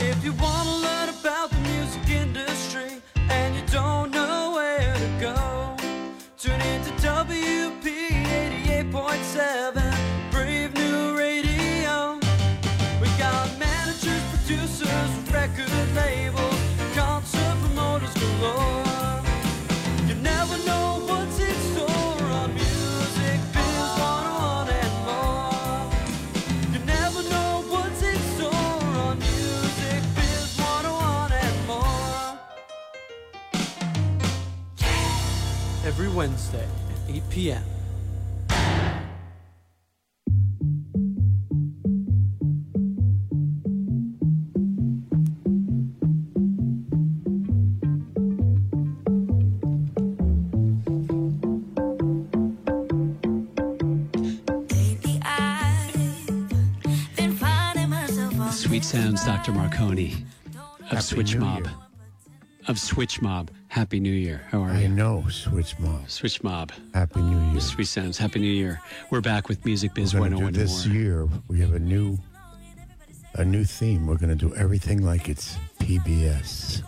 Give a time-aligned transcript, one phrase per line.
[0.00, 5.08] If you want to learn about the music industry and you don't know where to
[5.20, 5.76] go,
[6.38, 7.87] tune into WP
[37.38, 37.62] on
[58.52, 59.52] Sweet sounds, Dr.
[59.52, 60.24] Marcone
[60.80, 61.87] of Happy Switch New Mob.
[62.68, 63.50] Of Switch Mob.
[63.68, 64.42] Happy New Year.
[64.50, 64.84] How are I you?
[64.84, 66.10] I know, Switch Mob.
[66.10, 66.70] Switch Mob.
[66.92, 67.60] Happy New Year.
[67.60, 68.18] Sweet sounds.
[68.18, 68.80] Happy New Year.
[69.10, 70.94] We're back with Music Biz We're gonna 101 do this more.
[70.94, 71.28] year.
[71.48, 72.18] We have a new,
[73.34, 74.06] a new theme.
[74.06, 76.82] We're going to do everything like it's PBS.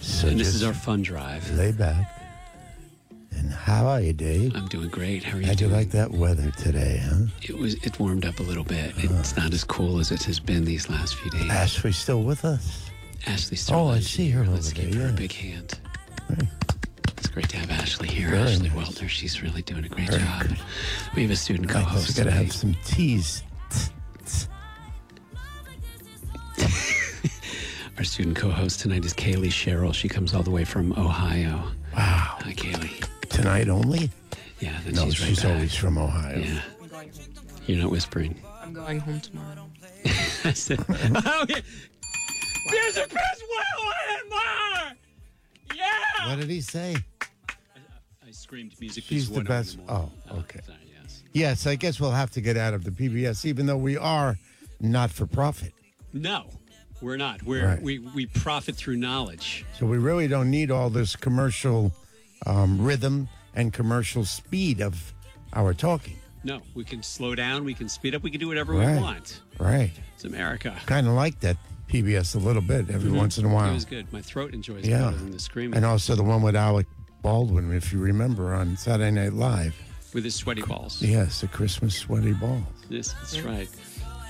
[0.00, 1.48] So And this is our fun drive.
[1.52, 2.12] lay back.
[3.30, 4.56] And how are you, Dave?
[4.56, 5.22] I'm doing great.
[5.22, 7.26] How are you How'd you like that weather today, huh?
[7.42, 7.74] It was.
[7.84, 8.94] It warmed up a little bit.
[8.96, 9.42] It's uh-huh.
[9.42, 11.48] not as cool as it has been these last few days.
[11.48, 12.87] Ashley still with us?
[13.26, 15.78] Ashley Oh, I see her Let's give there, her a big hand.
[16.30, 16.48] Right.
[17.16, 18.30] It's great to have Ashley here.
[18.30, 18.88] Very Ashley nice.
[18.88, 19.08] Weltner.
[19.08, 20.42] She's really doing a great Very job.
[20.48, 20.56] good.
[21.14, 21.88] We have a student co host.
[21.90, 23.42] co-host got to have some teas.
[27.98, 29.92] Our student co-host tonight is Kaylee Sherrill.
[29.92, 31.56] She comes all the way from Ohio.
[31.96, 32.36] Wow.
[32.40, 33.04] Hi, Kaylee.
[33.28, 34.10] Tonight only?
[34.60, 35.54] Yeah, then No, she's she's, right back.
[35.56, 36.38] always from Ohio.
[36.38, 36.62] Yeah.
[37.66, 38.40] You're not whispering.
[38.62, 39.68] I'm going home tomorrow.
[40.44, 41.56] I said, oh, yeah.
[42.70, 44.92] There's a best one more!
[45.74, 46.28] Yeah!
[46.28, 46.96] What did he say?
[48.26, 49.04] I screamed music.
[49.04, 50.10] She's is the one over best- more.
[50.30, 50.60] oh, okay.
[50.66, 51.22] sorry, yes.
[51.32, 54.36] Yes, I guess we'll have to get out of the PBS, even though we are
[54.80, 55.72] not for profit.
[56.12, 56.46] No,
[57.00, 57.42] we're not.
[57.42, 57.82] We're Right.
[57.82, 59.64] we we profit through knowledge.
[59.78, 61.92] So we really don't need all this commercial
[62.46, 65.12] um, rhythm and commercial speed of
[65.52, 66.16] our talking.
[66.44, 67.64] No, we can slow down.
[67.64, 68.22] We can speed up.
[68.22, 68.96] We can do whatever Right.
[68.96, 69.40] we want.
[69.58, 69.90] Right.
[70.14, 70.76] It's America.
[70.86, 71.56] Kind of like that
[71.88, 73.16] PBS a little bit every mm-hmm.
[73.18, 73.70] once in a while.
[73.70, 74.12] It was good.
[74.12, 75.06] My throat enjoys it Yeah.
[75.06, 76.86] better than the screaming And also the one with Alec
[77.22, 79.74] Baldwin, if you remember, on Saturday Night Live.
[80.14, 81.02] with his sweaty balls.
[81.02, 82.62] Yes, the Christmas sweaty balls.
[82.88, 83.68] Yes, that's right.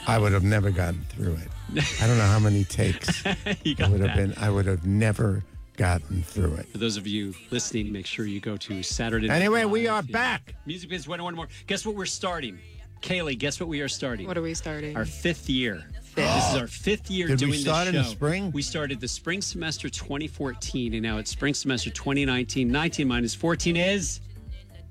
[0.06, 1.82] I would have never gotten through it.
[2.02, 3.24] I don't know how many takes
[3.62, 4.34] you it got would have that.
[4.34, 4.34] been.
[4.42, 5.44] I would have never
[5.76, 6.66] gotten through it.
[6.68, 9.28] For those of you listening, make sure you go to Saturday.
[9.28, 10.12] Night Anyway, we are Yeah.
[10.12, 10.54] back.
[10.66, 11.48] Music Biz 101 more.
[11.66, 12.58] Guess what we're starting?
[13.02, 14.26] Kaylee, guess what we are starting?
[14.26, 14.96] What are we starting?
[14.96, 15.84] Our fifth year.
[16.18, 18.08] This is our fifth year Did we doing start this in show.
[18.08, 18.50] the spring?
[18.52, 22.68] We started the spring semester 2014, and now it's spring semester 2019.
[22.70, 24.20] 19 minus 14 is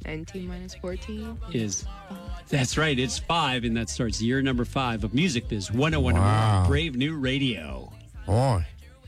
[0.06, 1.38] 19 minus 14?
[1.54, 1.86] is.
[2.50, 2.98] That's right.
[2.98, 6.66] It's five, and that starts year number five of Music Biz 101 Wow.
[6.68, 7.92] Brave New Radio.
[8.26, 8.66] Boy.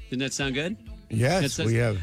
[0.09, 0.75] Didn't that sound good?
[1.09, 1.97] Yes, That's- we have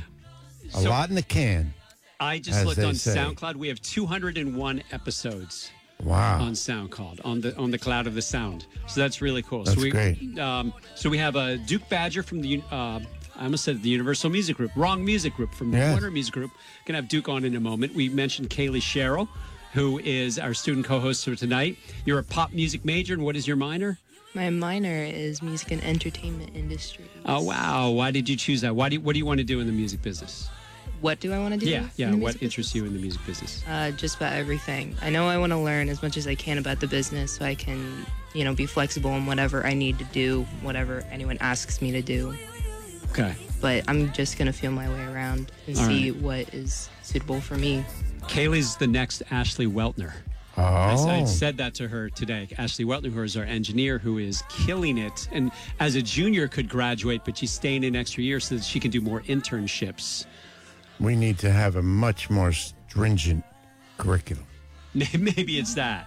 [0.74, 1.74] a So- lot in the can.
[2.18, 3.14] I just looked on say.
[3.14, 3.56] SoundCloud.
[3.56, 5.70] We have 201 episodes.
[6.04, 6.40] Wow.
[6.42, 8.66] on SoundCloud on the on the cloud of the sound.
[8.86, 9.64] So that's really cool.
[9.64, 10.38] That's so we, great.
[10.38, 13.00] Um, so we have a Duke Badger from the uh,
[13.34, 15.92] I almost said the Universal Music Group, wrong music group from the Yeah.
[15.92, 16.50] Warner Music Group.
[16.86, 17.94] Gonna have Duke on in a moment.
[17.94, 19.28] We mentioned Kaylee Sherrill,
[19.72, 21.76] who is our student co-host for tonight.
[22.04, 23.98] You're a pop music major, and what is your minor?
[24.34, 27.06] My minor is music and entertainment industry.
[27.24, 27.90] Oh wow!
[27.90, 28.76] Why did you choose that?
[28.76, 30.50] Why do you, what do you want to do in the music business?
[31.06, 31.70] What do I want to do?
[31.70, 32.10] Yeah, yeah.
[32.10, 32.74] the What music interests business?
[32.82, 33.62] you in the music business?
[33.68, 34.96] Uh, just about everything.
[35.00, 37.44] I know I want to learn as much as I can about the business so
[37.44, 41.80] I can, you know, be flexible in whatever I need to do, whatever anyone asks
[41.80, 42.34] me to do.
[43.12, 43.36] Okay.
[43.60, 46.20] But I'm just going to feel my way around and All see right.
[46.20, 47.84] what is suitable for me.
[48.22, 50.12] Kaylee's the next Ashley Weltner.
[50.56, 52.48] Oh, I, s- I said that to her today.
[52.58, 56.68] Ashley Weltner, who is our engineer, who is killing it, and as a junior could
[56.68, 60.26] graduate, but she's staying an extra year so that she can do more internships.
[61.00, 63.44] We need to have a much more stringent
[63.98, 64.44] curriculum.
[64.94, 66.06] Maybe it's that,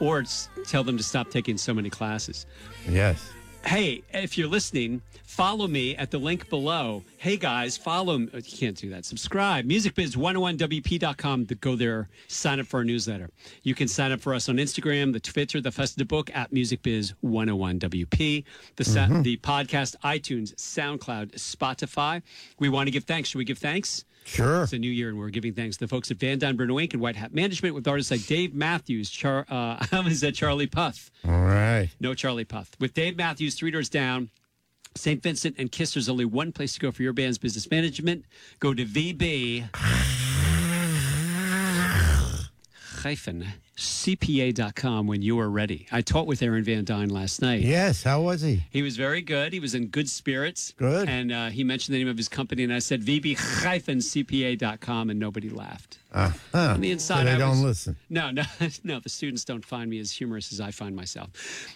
[0.00, 2.46] or it's tell them to stop taking so many classes.
[2.88, 3.30] Yes.
[3.64, 7.04] Hey, if you're listening, follow me at the link below.
[7.18, 8.28] Hey guys, follow me.
[8.32, 9.04] You can't do that.
[9.04, 9.66] Subscribe.
[9.66, 13.30] MusicBiz101WP.com to go there, sign up for our newsletter.
[13.62, 18.44] You can sign up for us on Instagram, the Twitter, the Festa Book at MusicBiz101WP,
[18.76, 19.22] the, sa- mm-hmm.
[19.22, 22.20] the podcast, iTunes, SoundCloud, Spotify.
[22.58, 23.28] We want to give thanks.
[23.28, 24.04] Should we give thanks?
[24.24, 24.62] Sure.
[24.62, 26.76] It's a new year, and we're giving thanks to the folks at Van Dyne Bruno
[26.76, 26.92] Inc.
[26.92, 30.66] and White Hat Management with artists like Dave Matthews, Char- uh, I was at Charlie
[30.68, 31.10] Puth.
[31.26, 31.90] All right.
[32.00, 32.76] No Charlie Puth.
[32.80, 34.30] With Dave Matthews, Three Doors Down,
[34.94, 35.22] St.
[35.22, 38.24] Vincent and Kiss, there's only one place to go for your band's business management.
[38.60, 39.68] Go to VB
[43.02, 43.46] hyphen
[43.76, 45.86] CPA.com when you are ready.
[45.90, 47.62] I taught with Aaron Van Dyne last night.
[47.62, 48.64] Yes, how was he?
[48.70, 49.52] He was very good.
[49.52, 50.74] He was in good spirits.
[50.76, 51.08] Good.
[51.08, 55.48] And uh, he mentioned the name of his company, and I said VB-CPA.com, and nobody
[55.48, 55.98] laughed.
[56.12, 56.58] Uh, huh.
[56.74, 57.96] On the inside, So they I don't was- listen.
[58.10, 58.42] No, no,
[58.84, 59.00] no.
[59.00, 61.30] The students don't find me as humorous as I find myself.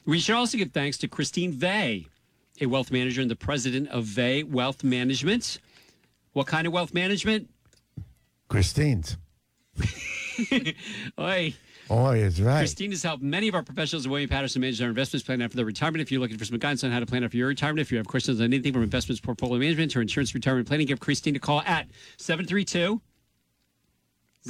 [0.04, 2.06] We should also give thanks to Christine Vey,
[2.60, 5.58] a wealth manager and the president of Vey Wealth Management.
[6.34, 7.48] What kind of wealth management?
[8.48, 9.16] Christine's.
[11.18, 11.54] Oi.
[11.88, 12.58] Oh, it's right.
[12.58, 15.56] Christine has helped many of our professionals at William Paterson manage their investments plan after
[15.56, 16.02] their retirement.
[16.02, 17.98] If you're looking for some guidance on how to plan for your retirement, if you
[17.98, 21.38] have questions on anything from investments, portfolio management, or insurance retirement planning, give Christine a
[21.38, 21.88] call at
[22.18, 23.00] 732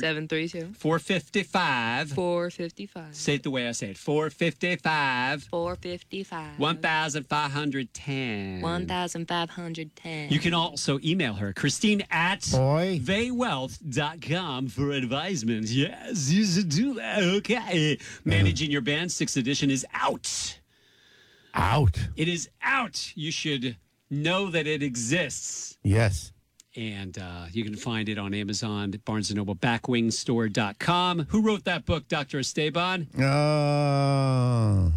[0.00, 2.10] 732 455.
[2.10, 3.14] 455.
[3.14, 6.58] Say it the way I say it 455 455.
[6.58, 8.60] 1510.
[8.62, 10.30] 1510.
[10.30, 13.00] You can also email her, Christine at Boy.
[13.02, 15.68] vaywealth.com for advisement.
[15.68, 17.22] Yes, you should do that.
[17.22, 17.98] Okay.
[18.24, 20.60] Managing Your Band, sixth edition is out.
[21.54, 21.98] Out.
[22.16, 23.12] It is out.
[23.16, 23.76] You should
[24.10, 25.78] know that it exists.
[25.82, 26.32] Yes.
[26.76, 31.26] And uh, you can find it on Amazon, Barnes & Noble, backwingstore.com.
[31.30, 32.38] Who wrote that book, Dr.
[32.40, 33.08] Esteban?
[33.18, 34.92] Oh.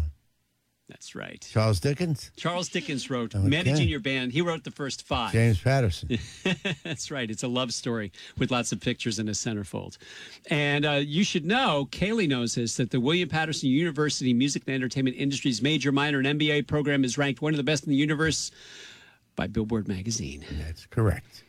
[0.90, 1.46] That's right.
[1.50, 2.32] Charles Dickens?
[2.36, 3.46] Charles Dickens wrote Okay.
[3.46, 4.32] Managing Your Band.
[4.32, 5.32] He wrote the first five.
[5.32, 6.18] James Patterson.
[6.84, 7.30] That's right.
[7.30, 9.96] It's a love story with lots of pictures in a centerfold.
[10.50, 14.74] And uh, you should know, Kaylee knows this, that the William Paterson University Music and
[14.74, 17.96] Entertainment Industry's major, minor, and MBA program is ranked one of the best in the
[17.96, 18.50] universe
[19.36, 20.44] by Billboard magazine.
[20.66, 21.44] That's correct.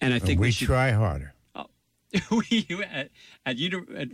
[0.00, 0.66] And I And think we we should.
[0.66, 1.32] try harder.
[1.54, 1.66] Oh,
[2.50, 3.10] we at,
[3.44, 4.08] at, uni- at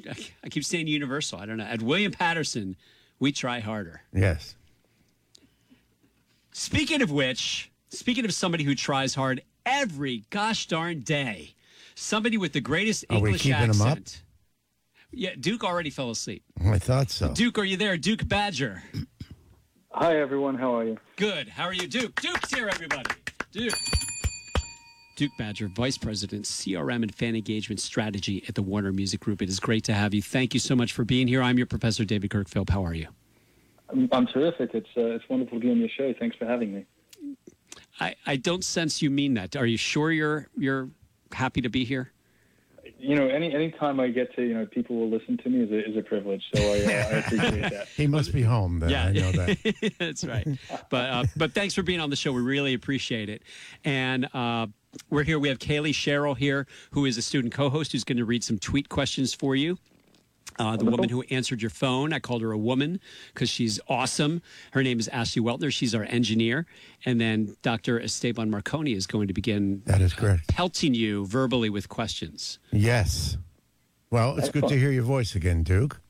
[0.44, 1.40] I keep saying Universal.
[1.40, 1.64] I don't know.
[1.64, 2.76] At William Paterson,
[3.18, 4.02] we try harder.
[4.14, 4.54] Yes.
[6.52, 11.54] Speaking of which, speaking of somebody who tries hard every gosh darn day,
[11.94, 13.88] somebody with the greatest Are we English keeping 'em up?
[13.88, 14.22] accent.
[15.14, 16.42] Yeah, Duke already fell asleep.
[16.64, 17.34] I thought so.
[17.34, 17.96] Duke, are you there?
[17.98, 18.82] Duke Badger.
[19.90, 20.56] Hi, everyone.
[20.56, 20.98] How are you?
[21.16, 21.48] Good.
[21.48, 22.18] How are you, Duke?
[22.20, 23.10] Duke's here, everybody.
[23.50, 23.74] Duke.
[25.16, 29.42] Duke Badger, Vice President, CRM and Fan Engagement Strategy at the Warner Music Group.
[29.42, 30.22] It is great to have you.
[30.22, 31.42] Thank you so much for being here.
[31.42, 32.70] I'm your professor, David Kirkphilp.
[32.70, 33.08] How are you?
[33.90, 34.70] I'm, I'm terrific.
[34.74, 36.14] It's uh, it's wonderful to be on your show.
[36.18, 36.86] Thanks for having me.
[38.00, 39.54] I, I don't sense you mean that.
[39.54, 40.88] Are you sure you're you're
[41.32, 42.10] happy to be here?
[42.98, 45.62] You know, any any time I get to, you know, people will listen to me
[45.64, 46.42] is a, is a privilege.
[46.54, 47.88] So I, uh, I appreciate that.
[47.96, 48.94] He must be home then.
[48.94, 49.94] I know that.
[49.98, 50.46] That's right.
[50.88, 52.32] But uh, but thanks for being on the show.
[52.32, 53.42] We really appreciate it.
[53.84, 54.66] And uh,
[55.10, 55.38] we're here.
[55.38, 58.58] We have Kaylee Sherrill here, who is a student co-host, who's going to read some
[58.58, 59.78] tweet questions for you.
[60.58, 63.00] Uh, the woman who answered your phone, I called her a woman
[63.32, 64.42] because she's awesome.
[64.72, 65.72] Her name is Ashley Weltner.
[65.72, 66.66] She's our engineer.
[67.06, 67.98] And then Dr.
[67.98, 70.48] Esteban Marcone is going to begin That is correct.
[70.48, 72.58] pelting you verbally with questions.
[72.70, 73.38] Yes.
[74.10, 76.00] Well, it's good to hear your voice again, Duke.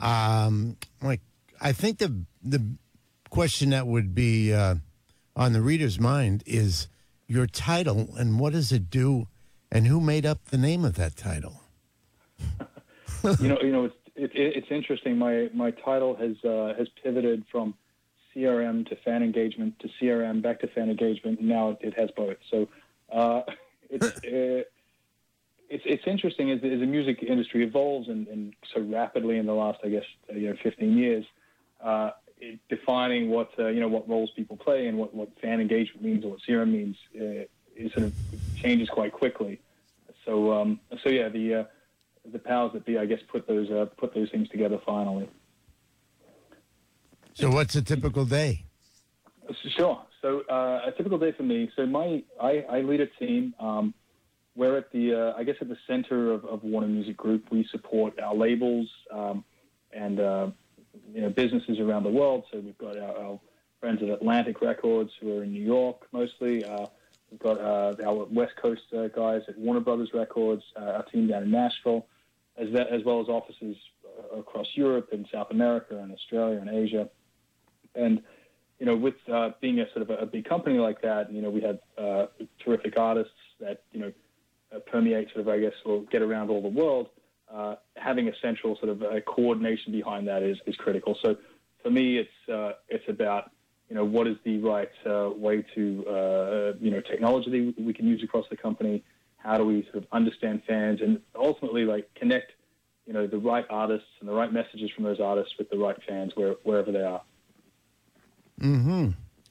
[0.00, 1.20] Um, like
[1.60, 2.64] I think the the
[3.28, 4.76] question that would be uh,
[5.36, 6.88] on the reader's mind is
[7.28, 9.28] your title and what does it do,
[9.70, 11.62] and who made up the name of that title?
[13.40, 15.18] You know, you know, it's it, it, it's interesting.
[15.18, 17.74] My my title has uh, has pivoted from
[18.34, 21.40] CRM to fan engagement to CRM back to fan engagement.
[21.40, 22.36] And now it, has both.
[22.48, 22.68] So
[23.12, 23.42] uh,
[23.90, 24.62] it's uh,
[25.68, 29.46] it's it's interesting as, the- as the music industry evolves and, and so rapidly in
[29.46, 31.24] the last, I guess, uh, you know, 15 years.
[31.82, 35.60] Uh, it, defining what uh, you know what roles people play and what, what fan
[35.60, 37.44] engagement means or what CRM means uh,
[37.76, 38.14] it sort of
[38.56, 39.60] changes quite quickly.
[40.24, 41.64] So um, so yeah, the uh,
[42.32, 45.28] the powers that be, I guess, put those uh, put those things together finally.
[47.34, 48.64] So, what's a typical day?
[49.76, 50.02] Sure.
[50.20, 51.70] So uh, a typical day for me.
[51.76, 53.54] So my I, I lead a team.
[53.60, 53.94] Um,
[54.56, 57.44] we're at the uh, I guess at the center of, of Warner Music Group.
[57.50, 59.44] We support our labels um,
[59.92, 60.50] and uh,
[61.12, 62.44] you know businesses around the world.
[62.52, 63.40] So we've got our, our
[63.80, 66.64] friends at Atlantic Records who are in New York mostly.
[66.64, 66.86] Uh,
[67.30, 70.62] we've got uh, our West Coast uh, guys at Warner Brothers Records.
[70.76, 72.06] Uh, our team down in Nashville,
[72.56, 76.70] as, that, as well as offices uh, across Europe and South America and Australia and
[76.70, 77.08] Asia.
[77.94, 78.22] And
[78.78, 81.42] you know, with uh, being a sort of a, a big company like that, you
[81.42, 81.78] know, we have
[82.64, 84.12] terrific artists that you know
[84.86, 87.08] permeate sort of, I guess, or get around all the world.
[87.52, 91.16] Uh, having a central sort of uh, coordination behind that is, is critical.
[91.22, 91.36] So
[91.82, 93.50] for me, it's uh, it's about
[93.88, 97.92] you know what is the right uh, way to uh, you know technology that we
[97.94, 99.02] can use across the company.
[99.38, 102.52] How do we sort of understand fans and ultimately like connect
[103.08, 105.96] you know the right artists and the right messages from those artists with the right
[106.06, 107.22] fans where, wherever they are.
[108.60, 109.10] Mm-hmm.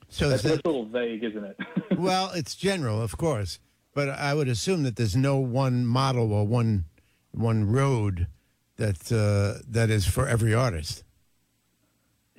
[0.09, 1.57] So That's, that's a little vague, isn't it?
[1.97, 3.59] well, it's general, of course,
[3.93, 6.85] but I would assume that there's no one model or one
[7.37, 8.27] one road
[8.77, 11.03] that uh, that is for every artist.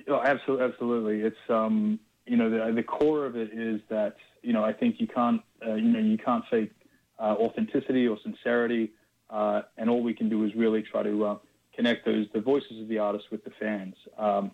[0.07, 1.21] Oh, absolutely, absolutely.
[1.21, 4.95] It's um, you know, the, the core of it is that you know, I think
[4.99, 6.71] you can't, uh, you know, you can't fake
[7.19, 8.91] uh, authenticity or sincerity,
[9.29, 11.37] uh, and all we can do is really try to uh,
[11.75, 14.51] connect those the voices of the artists with the fans, um,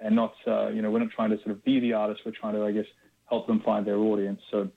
[0.00, 2.22] and not, uh, you know, we're not trying to sort of be the artist.
[2.24, 2.86] We're trying to, I guess,
[3.28, 4.40] help them find their audience.
[4.50, 4.68] So,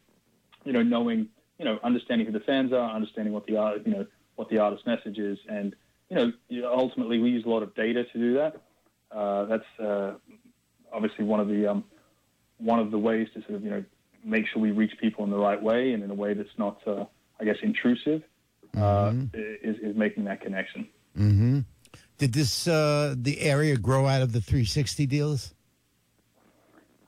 [0.63, 3.93] you know, knowing, you know, understanding who the fans are, understanding what the art, you
[3.93, 4.05] know,
[4.35, 5.75] what the artist's message is, and
[6.09, 8.61] you know, ultimately we use a lot of data to do that.
[9.11, 10.13] Uh, that's uh,
[10.91, 11.83] obviously one of the um,
[12.57, 13.83] one of the ways to sort of you know
[14.23, 16.79] make sure we reach people in the right way and in a way that's not,
[16.87, 17.05] uh,
[17.39, 18.23] I guess, intrusive.
[18.75, 20.87] Uh, is, is making that connection.
[21.15, 21.59] Mm-hmm.
[22.17, 25.53] Did this uh, the area grow out of the 360 deals?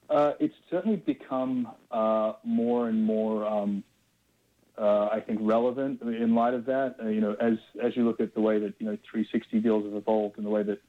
[0.07, 3.83] Uh, it's certainly become uh, more and more, um,
[4.77, 6.95] uh, I think, relevant in light of that.
[7.01, 7.53] Uh, you know, as
[7.83, 10.49] as you look at the way that you know 360 deals have evolved and the
[10.49, 10.79] way that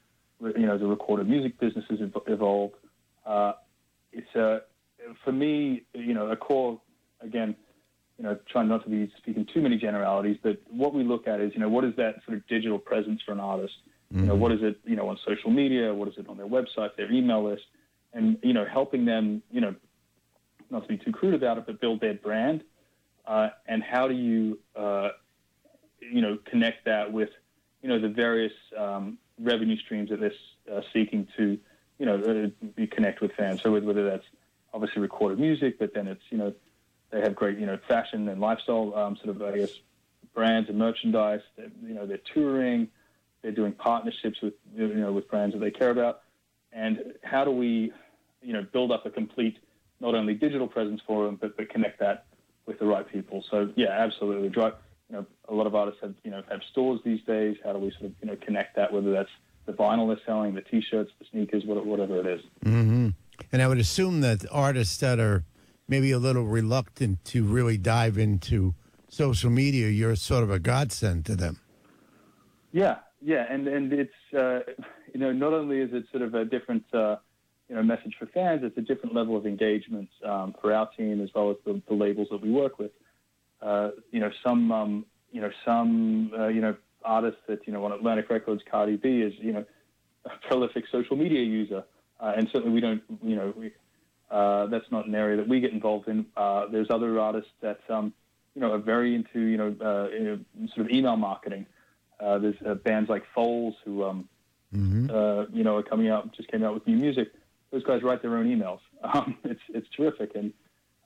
[0.41, 2.75] you know the recorded music business has evolved,
[3.25, 3.53] uh,
[4.11, 4.59] it's uh,
[5.23, 6.79] for me, you know, a core
[7.21, 7.55] again.
[8.17, 11.39] You know, trying not to be speaking too many generalities, but what we look at
[11.39, 13.75] is, you know, what is that sort of digital presence for an artist?
[14.09, 15.93] You know, what is it, you know, on social media?
[15.93, 17.61] What is it on their website, their email list?
[18.13, 19.75] and you know helping them you know
[20.69, 22.63] not to be too crude about it but build their brand
[23.27, 25.09] uh, and how do you uh,
[25.99, 27.29] you know connect that with
[27.81, 30.31] you know the various um, revenue streams that they're
[30.75, 31.57] uh, seeking to
[31.99, 33.61] you know uh, connect with fans.
[33.61, 34.25] So whether that's
[34.73, 36.53] obviously recorded music but then it's you know
[37.11, 39.71] they have great you know fashion and lifestyle um, sort of I guess
[40.33, 42.89] brands and merchandise They're, you know they're touring
[43.41, 46.21] they're doing partnerships with you know with brands that they care about.
[46.71, 47.91] And how do we,
[48.41, 49.57] you know, build up a complete
[49.99, 52.25] not only digital presence for them, but, but connect that
[52.67, 53.43] with the right people.
[53.49, 54.49] So yeah, absolutely.
[54.49, 54.73] Drive,
[55.09, 57.57] you know, a lot of artists have you know have stores these days.
[57.63, 58.93] How do we sort of you know connect that?
[58.93, 59.29] Whether that's
[59.65, 62.41] the vinyl they're selling, the T-shirts, the sneakers, whatever it is.
[62.63, 63.09] Mm-hmm.
[63.51, 65.43] And I would assume that artists that are
[65.87, 68.75] maybe a little reluctant to really dive into
[69.09, 71.59] social media, you're sort of a godsend to them.
[72.71, 74.59] Yeah, yeah, and and it's uh,
[75.13, 77.17] you know not only is it sort of a different uh,
[77.69, 81.21] you know message for fans, it's a different level of engagement um, for our team
[81.21, 82.91] as well as the, the labels that we work with.
[83.61, 87.83] Uh, you know some um, you know some uh, you know artists that you know
[87.85, 89.65] on Atlantic Records, Cardi B is you know
[90.25, 91.83] a prolific social media user,
[92.19, 93.71] uh, and certainly we don't you know we,
[94.29, 96.25] uh, that's not an area that we get involved in.
[96.35, 98.13] Uh, there's other artists that um,
[98.55, 101.65] you know are very into you know, uh, you know sort of email marketing.
[102.19, 104.27] Uh, there's uh, bands like Foals who, um,
[105.09, 107.31] uh, you know, are coming out, just came out with new music.
[107.71, 108.79] Those guys write their own emails.
[109.03, 110.51] Um, it's it's terrific, and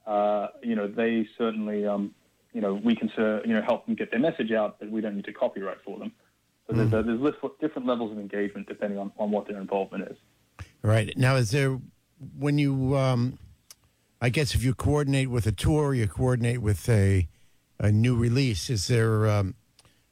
[0.06, 2.14] uh, you know they certainly, um,
[2.54, 5.02] you know, we can uh, you know help them get their message out, but we
[5.02, 6.10] don't need to copyright for them.
[6.66, 10.10] So there's, uh, there's lif- different levels of engagement depending on, on what their involvement
[10.10, 10.16] is.
[10.82, 11.12] Right.
[11.16, 11.78] Now, is there,
[12.38, 13.38] when you, um,
[14.20, 17.28] I guess if you coordinate with a tour, you coordinate with a,
[17.78, 19.54] a new release, is there um,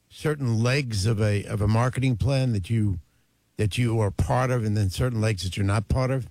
[0.09, 2.99] certain legs of a, of a marketing plan that you,
[3.57, 6.28] that you are part of and then certain legs that you're not part of?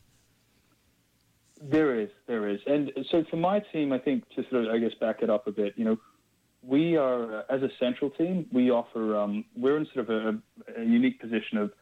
[1.61, 4.77] There is, there is, and so for my team, I think to sort of, I
[4.77, 5.73] guess, back it up a bit.
[5.75, 5.97] You know,
[6.63, 10.81] we are uh, as a central team, we offer, um, we're in sort of a,
[10.81, 11.73] a unique position of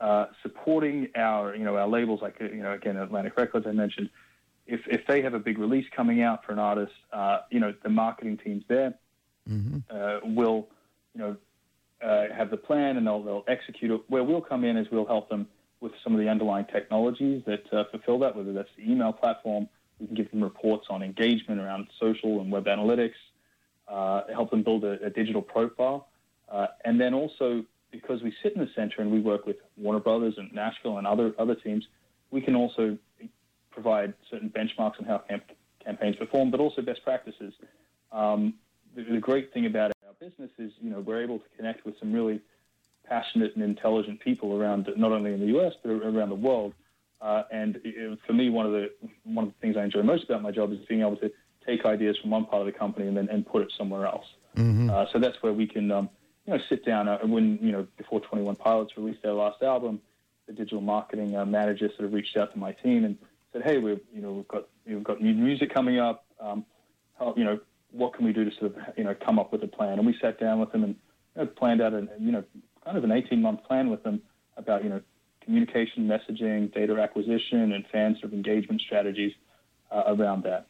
[0.00, 3.72] uh, supporting our, you know, our labels like, uh, you know, again, Atlantic Records, I
[3.72, 4.10] mentioned.
[4.66, 7.74] If if they have a big release coming out for an artist, uh, you know,
[7.82, 8.94] the marketing teams there
[9.90, 10.68] uh, will,
[11.14, 11.36] you know,
[12.02, 14.00] uh, have the plan and they'll, they'll execute it.
[14.08, 15.46] Where we'll come in is we'll help them
[15.84, 19.68] with some of the underlying technologies that uh, fulfill that, whether that's the email platform.
[20.00, 23.20] We can give them reports on engagement around social and web analytics,
[23.86, 26.08] uh, help them build a, a digital profile.
[26.48, 30.00] Uh, and then also, because we sit in the center and we work with Warner
[30.00, 31.86] Brothers and Nashville and other, other teams,
[32.30, 32.98] we can also
[33.70, 35.52] provide certain benchmarks on how camp-
[35.84, 37.52] campaigns perform, but also best practices.
[38.10, 38.54] Um,
[38.96, 41.94] the, the great thing about our business is, you know, we're able to connect with
[42.00, 42.40] some really
[43.08, 45.72] passionate and intelligent people around, not only in the U.S.
[45.82, 46.74] but around the world.
[47.20, 48.90] Uh, and it, for me, one of the
[49.24, 51.30] one of the things I enjoy most about my job is being able to
[51.66, 54.26] take ideas from one part of the company and then and put it somewhere else.
[54.90, 56.10] Uh, so that's where we can, um,
[56.46, 57.08] you know, sit down.
[57.08, 60.00] Uh, when you know, before Twenty One Pilots released their last album,
[60.46, 63.16] the digital marketing uh, manager sort of reached out to my team and
[63.52, 66.26] said, "Hey, we've you know we've got we've got new music coming up.
[66.40, 66.64] Um,
[67.18, 67.58] how, you know,
[67.90, 70.06] what can we do to sort of you know come up with a plan?" And
[70.06, 70.96] we sat down with them and
[71.36, 72.44] you know, planned out a you know
[72.84, 74.22] kind of an 18 month plan with them
[74.56, 75.00] about you know
[75.44, 79.32] communication, messaging, data acquisition, and fan sort of engagement strategies.
[79.94, 80.66] uh, around that.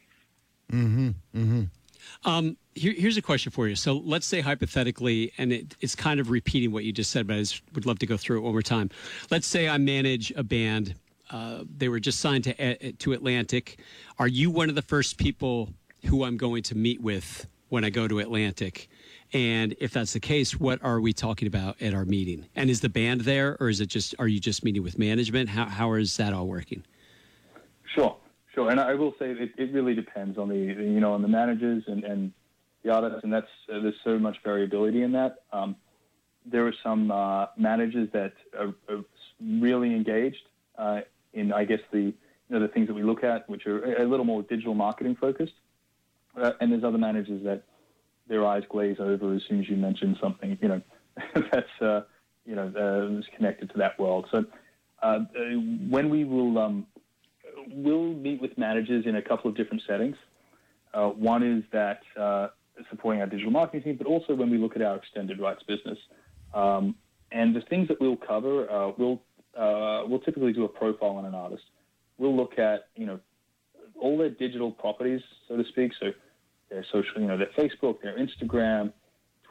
[2.23, 3.75] Um, here, here's a question for you.
[3.75, 7.35] So let's say hypothetically, and it, it's kind of repeating what you just said, but
[7.35, 8.89] I just would love to go through it one more time.
[9.31, 10.95] Let's say I manage a band.
[11.31, 13.79] Uh, they were just signed to uh, to Atlantic.
[14.19, 15.69] Are you one of the first people
[16.05, 18.87] who I'm going to meet with when I go to Atlantic?
[19.35, 22.45] And if that's the case, what are we talking about at our meeting?
[22.55, 25.49] And is the band there, or is it just are you just meeting with management?
[25.49, 26.85] How how is that all working?
[27.93, 28.15] Sure,
[28.53, 28.69] sure.
[28.69, 31.83] And I will say it, it really depends on the you know on the managers
[31.87, 32.31] and, and
[32.83, 35.43] the artists, and that's uh, there's so much variability in that.
[35.51, 35.75] Um,
[36.45, 39.03] there are some uh, managers that are, are
[39.41, 41.01] really engaged uh,
[41.33, 42.13] in, I guess the you
[42.47, 45.59] know the things that we look at, which are a little more digital marketing focused,
[46.41, 47.63] uh, and there's other managers that
[48.27, 50.81] their eyes glaze over as soon as you mention something you know
[51.51, 52.01] that's uh,
[52.45, 54.27] you know uh, is connected to that world.
[54.31, 54.45] So
[55.01, 55.19] uh,
[55.89, 56.87] when we will um,
[57.69, 60.15] we'll meet with managers in a couple of different settings.
[60.93, 62.47] Uh, one is that uh,
[62.89, 65.97] supporting our digital marketing team, but also when we look at our extended rights business.
[66.53, 66.95] Um,
[67.31, 69.21] and the things that we'll cover, uh, we'll
[69.57, 71.63] uh, we'll typically do a profile on an artist.
[72.17, 73.19] We'll look at you know
[73.99, 75.91] all their digital properties, so to speak.
[75.99, 76.07] So
[76.69, 78.91] their social, you know, their Facebook, their Instagram,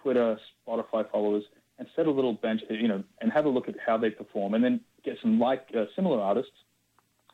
[0.03, 1.45] Twitter, Spotify followers,
[1.79, 4.55] and set a little bench, you know, and have a look at how they perform,
[4.55, 6.53] and then get some like uh, similar artists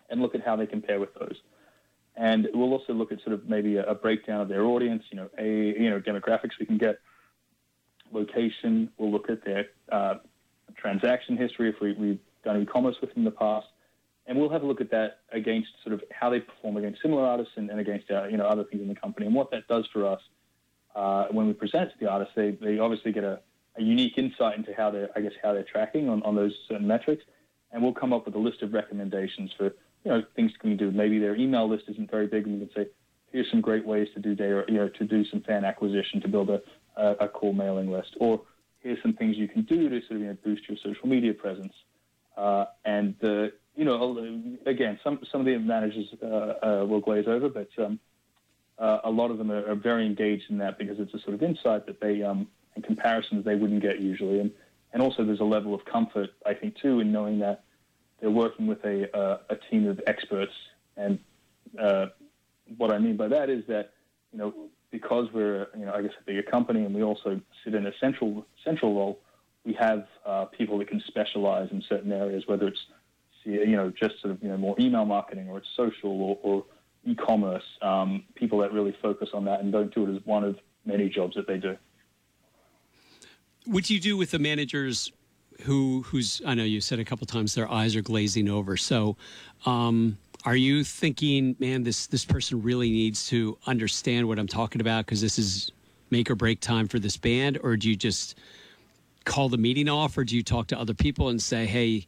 [0.09, 1.37] and look at how they compare with those.
[2.17, 5.17] And we'll also look at sort of maybe a, a breakdown of their audience, you
[5.17, 7.01] know, a you know demographics we can get,
[8.13, 8.91] location.
[8.99, 10.15] We'll look at their uh,
[10.77, 13.67] transaction history if we, we've done e-commerce with them in the past,
[14.31, 17.27] and we'll have a look at that against sort of how they perform against similar
[17.27, 19.67] artists and, and against uh, you know other things in the company, and what that
[19.67, 20.21] does for us
[20.95, 22.33] uh, when we present to the artists.
[22.37, 23.41] They they obviously get a,
[23.77, 26.87] a unique insight into how they're I guess how they're tracking on, on those certain
[26.87, 27.25] metrics,
[27.73, 29.65] and we'll come up with a list of recommendations for
[30.05, 30.93] you know things can do.
[30.93, 32.91] Maybe their email list isn't very big, and we can say
[33.33, 36.29] here's some great ways to do data, you know, to do some fan acquisition, to
[36.29, 36.61] build a,
[36.97, 38.43] a, a cool mailing list, or
[38.79, 41.35] here's some things you can do to sort of you know, boost your social media
[41.35, 41.73] presence.
[42.37, 43.49] Uh, and uh,
[43.81, 44.31] you know,
[44.67, 47.99] again, some some of the managers uh, uh, will glaze over, but um,
[48.79, 51.33] uh, a lot of them are, are, very engaged in that because it's a sort
[51.33, 54.51] of insight that they, um, in comparisons, they wouldn't get usually, and
[54.93, 57.65] and also there's a level of comfort I think too in knowing that
[58.21, 60.53] they're working with a, uh, a team of experts.
[60.99, 61.19] And
[61.81, 62.09] uh,
[62.77, 63.95] what I mean by that is that,
[64.31, 64.53] you know,
[64.91, 67.93] because we're, you know, I guess a bigger company and we also sit in a
[67.99, 69.21] central, central role,
[69.65, 72.81] we have uh, people that can specialize in certain areas, whether it's,
[73.45, 76.65] you know, just sort of, you know, more email marketing or it's social or, or
[77.05, 80.59] e-commerce, um, people that really focus on that and don't do it as one of
[80.85, 81.77] many jobs that they do.
[83.67, 85.13] What do you do with the managers
[85.63, 88.77] who who's I know you said a couple times their eyes are glazing over.
[88.77, 89.17] So,
[89.67, 94.81] um, are you thinking, man, this this person really needs to understand what I'm talking
[94.81, 95.71] about because this is
[96.11, 98.39] make or break time for this band, or do you just
[99.25, 102.07] call the meeting off, or do you talk to other people and say, hey,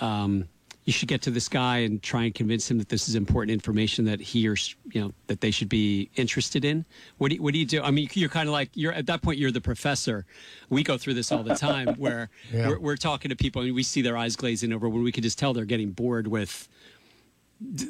[0.00, 0.46] um,
[0.88, 3.50] you should get to this guy and try and convince him that this is important
[3.52, 4.56] information that he or
[4.90, 6.86] you know that they should be interested in.
[7.18, 7.82] What do you, what do you do?
[7.82, 9.36] I mean, you're kind of like you're at that point.
[9.38, 10.24] You're the professor.
[10.70, 12.68] We go through this all the time where Yeah.
[12.68, 15.22] we're, we're talking to people and we see their eyes glazing over when we can
[15.22, 16.66] just tell they're getting bored with.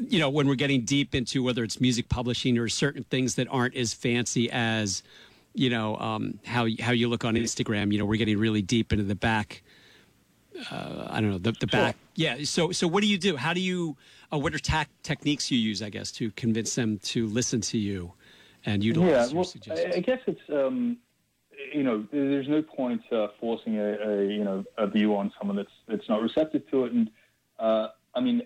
[0.08, 3.46] You know, when we're getting deep into whether it's music publishing or certain things that
[3.48, 5.04] aren't as fancy as,
[5.54, 7.92] you know, um, how how you look on Instagram.
[7.92, 9.62] You know, we're getting really deep into the back
[10.70, 11.96] uh, I don't know the, the back.
[12.14, 12.38] Yeah.
[12.44, 13.36] So so what do you do?
[13.36, 13.96] How do you?
[14.32, 15.82] Uh, what are tac- techniques you use?
[15.82, 18.12] I guess to convince them to listen to you
[18.64, 19.94] and utilize Yeah, your well, suggestions.
[19.94, 20.98] I, I guess it's um,
[21.72, 25.56] you know, there's no point uh, forcing a, a you know a view on someone
[25.56, 26.92] that's that's not receptive to it.
[26.92, 27.10] And
[27.58, 28.42] uh, I mean,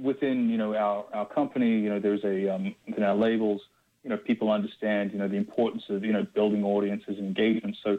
[0.00, 3.60] within you know our, our company, you know, there's a um, within our labels,
[4.02, 7.76] you know, people understand you know the importance of you know building audiences and engagement.
[7.82, 7.98] So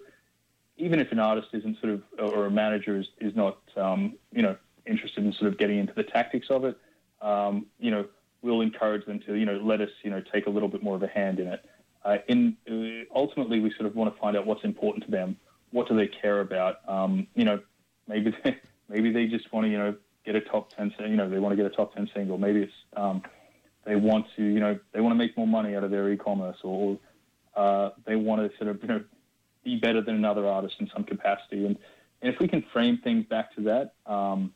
[0.77, 4.41] even if an artist isn't sort of or a manager is, is not um, you
[4.41, 6.77] know interested in sort of getting into the tactics of it,
[7.21, 8.05] um, you know,
[8.41, 10.95] we'll encourage them to you know let us you know take a little bit more
[10.95, 11.65] of a hand in it.
[12.03, 15.37] Uh, in uh, ultimately, we sort of want to find out what's important to them.
[15.71, 16.87] What do they care about?
[16.87, 17.59] Um, you know,
[18.07, 18.57] maybe they,
[18.89, 20.93] maybe they just want to you know get a top ten.
[20.99, 22.37] You know, they want to get a top ten single.
[22.37, 23.23] Maybe it's um,
[23.85, 26.57] they want to you know they want to make more money out of their e-commerce,
[26.63, 26.99] or
[27.55, 29.03] uh, they want to sort of you know
[29.65, 31.65] be better than another artist in some capacity.
[31.65, 31.75] And,
[32.21, 34.53] and if we can frame things back to that, um,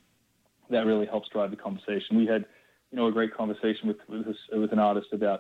[0.70, 2.12] that really helps drive the conversation.
[2.16, 2.46] We had,
[2.92, 5.40] you know, a great conversation with with, this, with an artist about,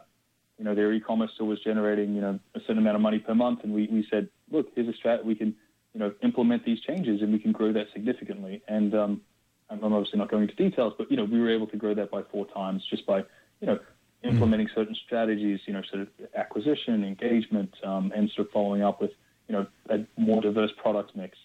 [0.58, 3.34] you know, their e-commerce store was generating, you know, a certain amount of money per
[3.34, 5.24] month, and we, we said, look, here's a strat.
[5.24, 5.56] We can,
[5.94, 8.62] you know, implement these changes, and we can grow that significantly.
[8.68, 9.22] And um,
[9.70, 11.94] I'm I'm obviously not going into details, but you know, we were able to grow
[11.94, 13.20] that by four times just by,
[13.62, 13.80] you know,
[14.24, 19.02] implementing certain strategies, you know, sort of acquisition, engagement, um, and sort of following up
[19.02, 19.12] with,
[19.50, 21.38] you know, a more diverse product mix.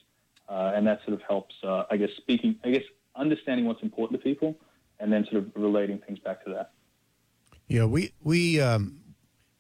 [0.49, 2.83] Uh, and that sort of helps, uh, I guess, speaking, I guess,
[3.17, 4.57] understanding what's important to people
[5.01, 6.73] and then sort of relating things back to that.
[7.67, 9.01] Yeah, we we um,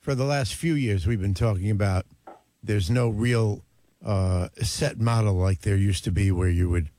[0.00, 2.04] for the last few years we've been talking about
[2.62, 3.64] there's no real
[4.04, 6.90] uh, set model like there used to be where you would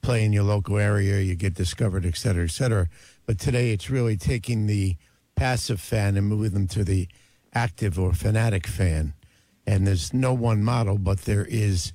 [0.00, 2.88] play in your local area, you get discovered, et cetera, et cetera.
[3.26, 4.96] But today it's really taking the
[5.34, 7.08] passive fan and moving them to the
[7.52, 9.12] active or fanatic fan.
[9.66, 11.92] And there's no one model, but there is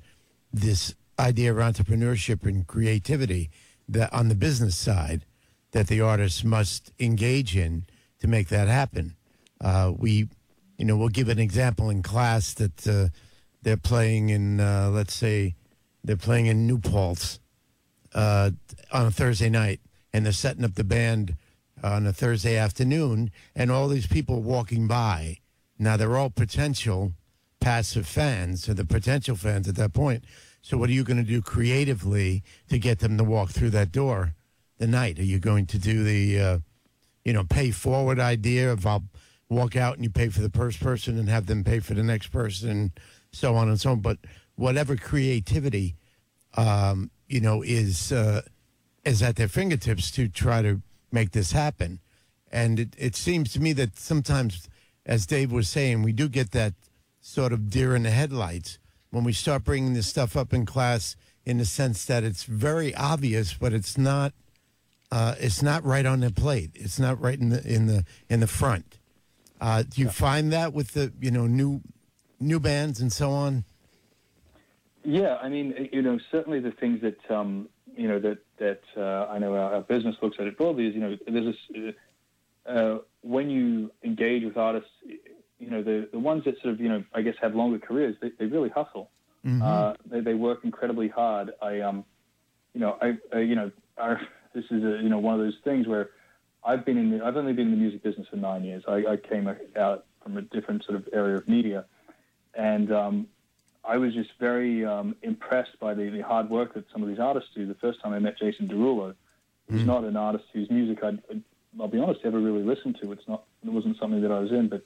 [0.52, 3.50] this idea of entrepreneurship and creativity
[3.88, 5.24] that on the business side
[5.72, 7.84] that the artists must engage in
[8.20, 9.14] to make that happen.
[9.60, 10.28] Uh, we,
[10.78, 13.08] you know, we'll give an example in class that uh,
[13.62, 15.54] they're playing in, uh, let's say,
[16.02, 17.38] they're playing in New Paltz
[18.14, 18.50] uh,
[18.90, 19.80] on a Thursday night,
[20.12, 21.36] and they're setting up the band
[21.82, 25.38] on a Thursday afternoon, and all these people walking by.
[25.78, 27.12] Now they're all potential
[27.60, 30.24] passive fans, or the potential fans at that point.
[30.62, 33.92] So what are you going to do creatively to get them to walk through that
[33.92, 34.34] door
[34.78, 35.18] the night?
[35.18, 36.58] Are you going to do the, uh,
[37.24, 39.04] you know, pay forward idea of I'll
[39.48, 42.02] walk out and you pay for the first person and have them pay for the
[42.02, 42.90] next person, and
[43.32, 44.00] so on and so on.
[44.00, 44.18] But
[44.56, 45.96] whatever creativity,
[46.56, 48.42] um, you know, is uh,
[49.04, 52.00] is at their fingertips to try to make this happen.
[52.52, 54.68] And it, it seems to me that sometimes,
[55.06, 56.74] as Dave was saying, we do get that
[57.20, 58.78] sort of deer in the headlights
[59.10, 62.94] when we start bringing this stuff up in class in the sense that it's very
[62.94, 64.32] obvious, but it's not.
[65.12, 66.70] Uh, it's not right on the plate.
[66.74, 68.98] It's not right in the in the in the front.
[69.60, 71.80] Uh, do you find that with the you know new
[72.38, 73.64] new bands and so on?
[75.02, 79.32] Yeah, I mean, you know, certainly the things that um, you know that that uh,
[79.32, 81.94] I know our, our business looks at it broadly is you know there's this
[82.66, 84.90] uh, when you engage with artists,
[85.60, 88.16] you know the the ones that sort of you know I guess have longer careers,
[88.20, 89.10] they, they really hustle.
[89.62, 91.52] Uh, they, they work incredibly hard.
[91.62, 92.04] I um,
[92.74, 94.20] you know, I, I you know, our,
[94.54, 96.10] this is a, you know one of those things where
[96.64, 98.84] I've been in the, I've only been in the music business for nine years.
[98.86, 101.84] I, I came out from a different sort of area of media,
[102.54, 103.26] and um,
[103.84, 107.18] I was just very um, impressed by the, the hard work that some of these
[107.18, 107.66] artists do.
[107.66, 109.14] The first time I met Jason Derulo,
[109.68, 111.22] who's not an artist whose music I'd,
[111.80, 113.12] I'll be honest, ever really listened to.
[113.12, 114.84] It's not, it wasn't something that I was in, but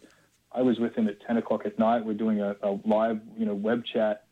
[0.55, 2.05] I was with him at 10 o'clock at night.
[2.05, 4.25] We're doing a, a live, you know, web chat,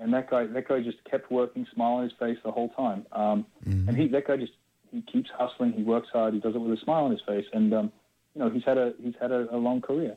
[0.00, 3.04] and that guy, that guy just kept working, smile on his face the whole time.
[3.12, 3.46] Um,
[3.88, 4.52] And he, that guy just,
[4.90, 5.72] he keeps hustling.
[5.72, 6.34] He works hard.
[6.34, 7.92] He does it with a smile on his face, and um,
[8.34, 10.16] you know, he's had a, he's had a, a long career.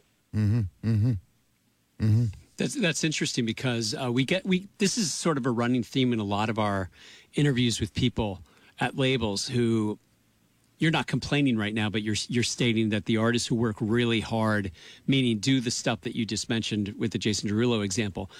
[2.57, 6.13] That's that's interesting because uh, we get we this is sort of a running theme
[6.13, 6.89] in a lot of our
[7.33, 8.41] interviews with people
[8.79, 9.97] at labels who
[10.81, 14.19] you're not complaining right now, but you're you're stating that the artists who work really
[14.19, 14.71] hard,
[15.07, 18.31] meaning do the stuff that you just mentioned with the Jason Derulo example,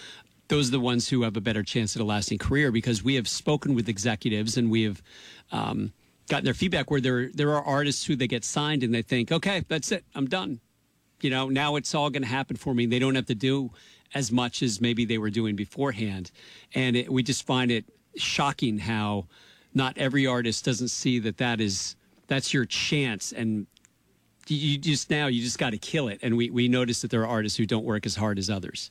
[0.48, 3.16] those are the ones who have a better chance at a lasting career because we
[3.16, 5.02] have spoken with executives and we have
[5.52, 5.94] um,
[6.30, 9.32] gotten their feedback where there there are artists who they get signed and they think,
[9.32, 10.60] okay, that's it, I'm done
[11.22, 12.86] you know, now it's all going to happen for me.
[12.86, 13.72] They don't have to do
[14.14, 16.32] as much as maybe they were doing beforehand.
[16.74, 19.28] And it, we just find it shocking how
[19.74, 21.96] not every artist doesn't see that that is
[22.32, 23.68] that's your chance and
[24.48, 27.22] you- just now you just got to kill it and we, we notice that there
[27.22, 28.90] are artists who don't work as hard as others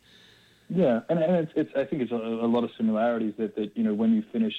[0.69, 3.69] Yeah, and, and it's, it's I think it's a, a lot of similarities that, that
[3.77, 4.55] you know when you finish,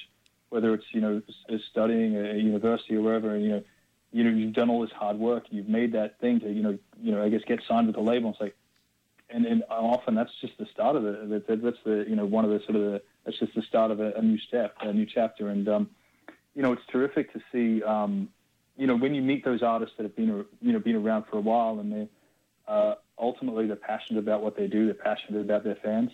[0.50, 1.22] whether it's you know
[1.70, 3.62] studying at a university or wherever, you know,
[4.16, 6.74] you know you've done all this hard work, you've made that thing to you know
[7.00, 8.28] you know I guess get signed with a label.
[8.30, 8.56] It's like,
[9.30, 11.30] and and often that's just the start of it.
[11.30, 13.62] That, that, that's the you know one of the sort of the that's just the
[13.62, 15.84] start of a, a new step, a new chapter, and um,
[16.54, 17.82] you know it's terrific to see.
[17.82, 18.28] Um,
[18.76, 21.38] you know when you meet those artists that have been you know been around for
[21.38, 22.08] a while and they
[22.68, 24.86] uh, ultimately they're passionate about what they do.
[24.86, 26.10] They're passionate about their fans.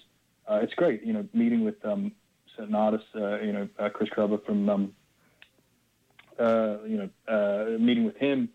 [0.49, 2.12] Uh, it's great, you know, meeting with um,
[2.57, 3.09] certain artists.
[3.14, 4.92] Uh, you know, uh, Chris Kruber from, um,
[6.38, 8.49] uh, you know, uh, meeting with him.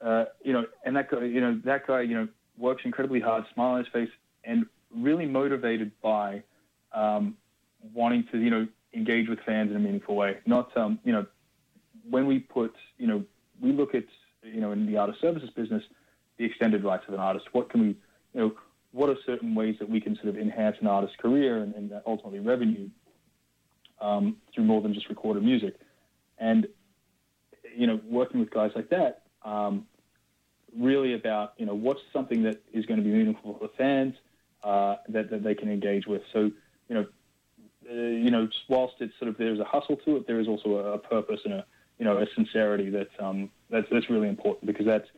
[0.00, 3.44] Uh, you know, and that guy, you know, that guy, you know, works incredibly hard,
[3.54, 4.10] smile on his face,
[4.44, 6.42] and really motivated by
[6.92, 7.36] um,
[7.94, 10.38] wanting to, you know, engage with fans in a meaningful way.
[10.46, 11.26] Not, um, you know,
[12.08, 13.24] when we put, you know,
[13.60, 14.04] we look at,
[14.42, 15.82] you know, in the artist services business,
[16.38, 17.46] the extended rights of an artist.
[17.52, 17.96] What can we, you
[18.40, 18.52] know,
[18.92, 21.92] what are certain ways that we can sort of enhance an artist's career and, and
[22.06, 22.88] ultimately revenue
[24.00, 25.76] um, through more than just recorded music?
[26.38, 26.66] And,
[27.76, 29.86] you know, working with guys like that, um,
[30.76, 34.14] really about, you know, what's something that is going to be meaningful for the fans
[34.62, 36.22] uh, that, that they can engage with.
[36.32, 36.50] So,
[36.88, 37.06] you know,
[37.88, 40.76] uh, you know, whilst it's sort of there's a hustle to it, there is also
[40.76, 41.66] a, a purpose and a
[41.98, 45.08] you know a sincerity that um, that's that's really important because that's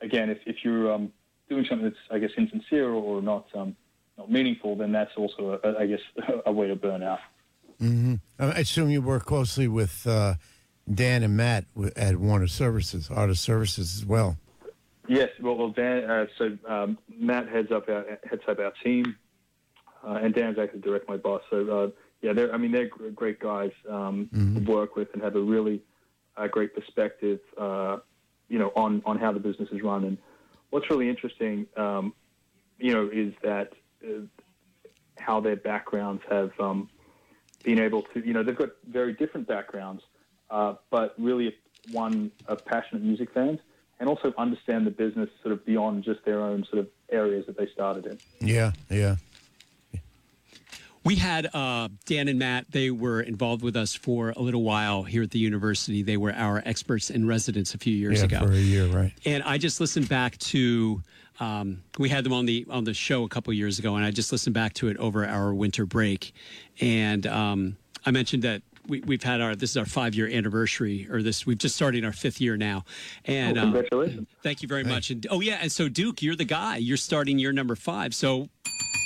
[0.00, 1.12] again, if, if you're um,
[1.48, 3.76] doing something that's, I guess, insincere or not um,
[4.18, 6.00] not meaningful, then that's also, a, I guess,
[6.46, 7.18] a way to burn out.
[8.38, 10.34] I assume you work closely with uh,
[10.92, 14.38] Dan and Matt at Warner Services, Artist Services as well.
[15.08, 16.04] Yes, well, well Dan.
[16.04, 19.16] Uh, so um, Matt heads up our heads up our team,
[20.02, 21.42] uh, and Dan's actually direct my boss.
[21.50, 21.90] So uh,
[22.22, 25.82] yeah, they're I mean they're great guys um, to work with and have a really
[26.36, 27.98] uh, great perspective, uh,
[28.48, 30.04] you know, on on how the business is run.
[30.04, 30.18] And
[30.70, 32.14] what's really interesting, um,
[32.78, 33.72] you know, is that
[34.04, 34.22] uh,
[35.18, 36.88] how their backgrounds have um,
[37.62, 40.02] been able to, you know, they've got very different backgrounds,
[40.50, 41.54] uh, but really
[41.90, 43.58] one of passionate music fans
[43.98, 47.56] and also understand the business sort of beyond just their own sort of areas that
[47.56, 48.18] they started in.
[48.40, 49.16] Yeah, yeah.
[51.06, 52.68] We had uh, Dan and Matt.
[52.72, 56.02] They were involved with us for a little while here at the university.
[56.02, 58.38] They were our experts in residence a few years yeah, ago.
[58.40, 59.12] for a year, right?
[59.24, 61.00] and I just listened back to.
[61.38, 64.10] Um, we had them on the on the show a couple years ago, and I
[64.10, 66.32] just listened back to it over our winter break,
[66.80, 68.62] and um, I mentioned that.
[68.88, 72.04] We, we've had our this is our five year anniversary or this we've just started
[72.04, 72.84] our fifth year now
[73.24, 74.28] and Oh, um, congratulations.
[74.44, 77.36] thank you very much and oh yeah and so duke you're the guy you're starting
[77.40, 78.48] year number five so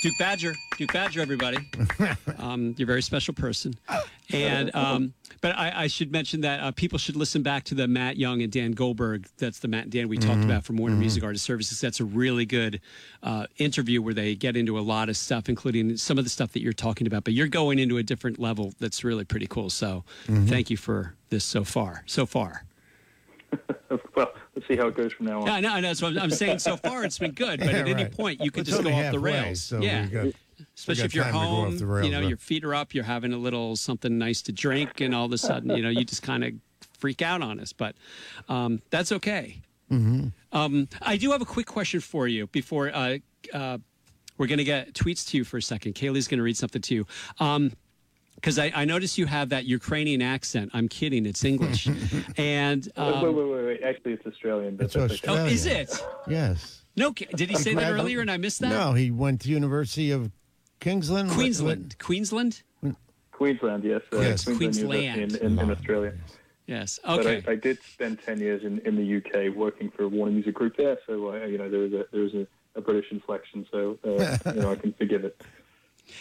[0.03, 1.59] duke badger duke badger everybody
[2.39, 3.75] um, you're a very special person
[4.33, 7.89] and um, but I, I should mention that uh, people should listen back to the
[7.89, 9.27] Matt Young and Dan Goldberg.
[9.39, 11.81] That's the Matt and Dan we talked about from Warner Music Artist Services.
[11.81, 12.81] That's a really good
[13.23, 16.53] uh, interview where they get into a lot of stuff, including some of the stuff
[16.53, 17.25] that you're talking about.
[17.25, 19.71] But you're going into a different level that's really pretty cool.
[19.71, 22.03] So thank you for this so far.
[22.07, 22.65] So far.
[24.15, 25.47] well, let's see how it goes from now on.
[25.47, 25.89] Yeah, I know, I know.
[25.89, 26.59] That's what I'm, I'm saying.
[26.59, 27.61] So far, it's been good.
[27.61, 29.63] But Yeah, at any point, you could just go off the halfway, rails.
[29.63, 30.07] So yeah.
[30.07, 30.27] got,
[30.77, 32.29] especially if you're time to go off home, the rails, you know, huh?
[32.29, 35.33] your feet are up, you're having a little something nice to drink, and all of
[35.33, 36.53] a sudden, you know, you just kind of
[36.99, 37.73] freak out on us.
[37.73, 37.97] But
[38.49, 39.63] um, that's okay.
[39.91, 40.29] Mm-hmm.
[40.53, 43.19] Um, I do have a quick question for you before uh,
[43.53, 43.79] uh,
[44.39, 45.95] we're going to get tweets to you for a second.
[45.95, 47.07] Kaylee's going to read something to you.
[47.39, 47.73] Um,
[48.41, 50.71] because I, I noticed you have that Ukrainian accent.
[50.73, 51.27] I'm kidding.
[51.27, 51.87] It's English.
[52.39, 53.83] and um, wait, wait, wait, wait.
[53.83, 54.77] Actually, it's Australian.
[54.77, 55.29] But It's that's okay.
[55.29, 55.93] oh, is it?
[56.27, 56.83] yes.
[56.97, 58.71] No, did he say that earlier and I missed that?
[58.71, 60.31] No, he went to University of
[60.81, 61.29] Kingsland.
[61.29, 61.97] What- Queensland.
[61.99, 62.63] Queensland?
[63.33, 64.03] Queensland, yes.
[64.13, 64.45] Uh, Yes.
[64.45, 64.59] Queensland,
[64.91, 65.33] Queensland.
[65.37, 66.13] In, in, in Australia.
[66.67, 66.99] Yes.
[67.05, 67.43] But Okay.
[67.49, 70.55] I, I did spend 10 years in, in the UK working for a Warner Music
[70.55, 73.67] Group there, so, uh, you know, there was a, there was a, a British inflection,
[73.71, 75.41] so, uh, you know, I can forgive it.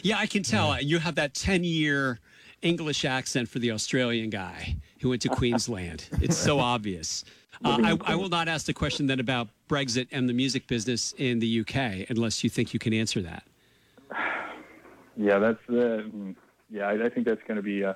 [0.02, 0.82] Yeah, I can tell.
[0.82, 2.20] You have that 10 year
[2.62, 6.08] English accent for the Australian guy who went to Queensland.
[6.22, 7.24] It's so obvious.
[7.62, 11.14] Uh, I, I will not ask the question then about Brexit and the music business
[11.18, 13.44] in the UK unless you think you can answer that.
[15.18, 16.34] Yeah, that's uh, mm,
[16.70, 16.88] yeah.
[16.88, 17.96] I, I think that's going to be uh,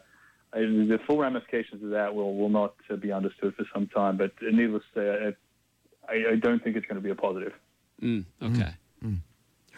[0.51, 4.17] I, the full ramifications of that will will not uh, be understood for some time.
[4.17, 5.33] But needless to say,
[6.09, 7.53] I, I, I don't think it's going to be a positive.
[8.01, 8.73] Mm, okay.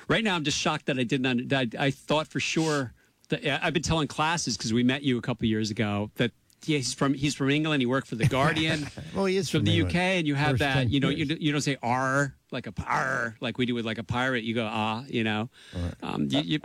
[0.08, 1.38] Right now, I'm just shocked that I did not.
[1.52, 2.94] I, I thought for sure
[3.30, 6.32] that I've been telling classes because we met you a couple years ago that
[6.68, 7.82] yeah, he's from he's from England.
[7.82, 8.88] He worked for the Guardian.
[9.16, 9.96] Well, he is from, from the England.
[9.96, 10.90] UK, and you have First that.
[10.90, 11.40] You know, you, years.
[11.40, 14.44] you don't say R like a R like we do with like a pirate.
[14.44, 15.04] You go ah.
[15.08, 15.50] You know,
[16.04, 16.60] um, you, you,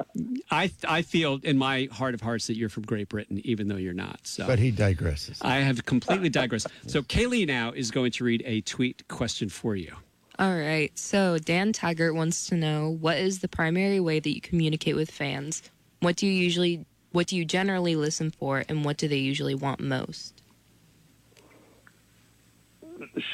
[0.51, 3.77] I I feel in my heart of hearts that you're from Great Britain, even though
[3.77, 4.21] you're not.
[4.25, 5.39] So But he digresses.
[5.43, 6.69] I have completely digressed.
[6.87, 9.95] So Kaylee now is going to read a tweet question for you.
[10.41, 10.91] All right.
[10.99, 15.11] So Dan Taggart wants to know what is the primary way that you communicate with
[15.11, 15.63] fans?
[16.01, 19.55] What do you usually what do you generally listen for and what do they usually
[19.55, 20.41] want most?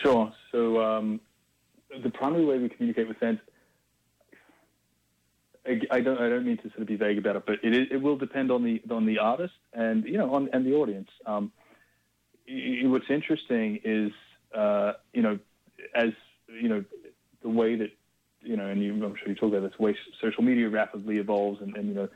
[0.03, 0.33] Sure.
[0.51, 1.21] So um,
[2.03, 3.39] the primary way we communicate with fans,
[5.91, 8.03] I, don't I don't mean to sort of be vague about it, but it it
[8.03, 11.11] will depend on the on the artist and you know on and the audience.
[11.25, 11.53] Um,
[12.49, 14.11] what's interesting is
[14.57, 15.39] uh, you know
[15.95, 16.11] as
[16.49, 16.85] you know
[17.47, 17.91] the way that
[18.43, 21.63] you know and you, I'm sure you talk about this way social media rapidly evolves
[21.63, 22.09] and, and you know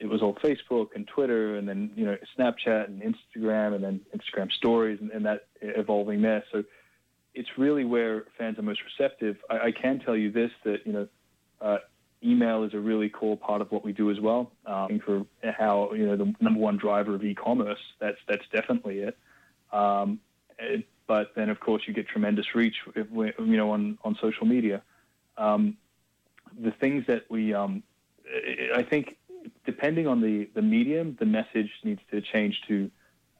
[0.00, 4.00] it was all Facebook and Twitter and then you know Snapchat and Instagram and then
[4.16, 6.42] Instagram stories and, and that evolving there.
[6.52, 6.64] So
[7.34, 9.36] it's really where fans are most receptive.
[9.50, 11.08] I, I can tell you this that you know
[11.60, 11.78] uh,
[12.24, 14.52] email is a really core part of what we do as well.
[14.64, 19.18] Um, for how you know the number one driver of e-commerce, that's that's definitely it.
[19.70, 20.20] Um,
[20.58, 24.82] it- but then of course you get tremendous reach, you know, on on social media.
[25.36, 25.76] Um,
[26.58, 27.82] the things that we, um,
[28.74, 29.16] I think,
[29.64, 32.90] depending on the the medium, the message needs to change to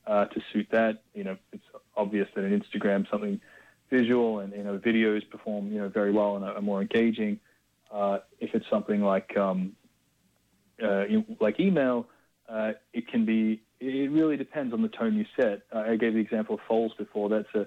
[0.06, 1.02] uh, to suit that.
[1.14, 1.64] You know, it's
[1.96, 3.40] obvious that in Instagram something
[3.90, 7.40] visual and you know videos perform you know very well and are, are more engaging.
[7.90, 9.72] Uh, if it's something like um,
[10.82, 11.04] uh,
[11.40, 12.06] like email,
[12.48, 13.62] uh, it can be.
[13.78, 15.62] It really depends on the tone you set.
[15.72, 17.28] I gave the example of Foals before.
[17.28, 17.66] That's a,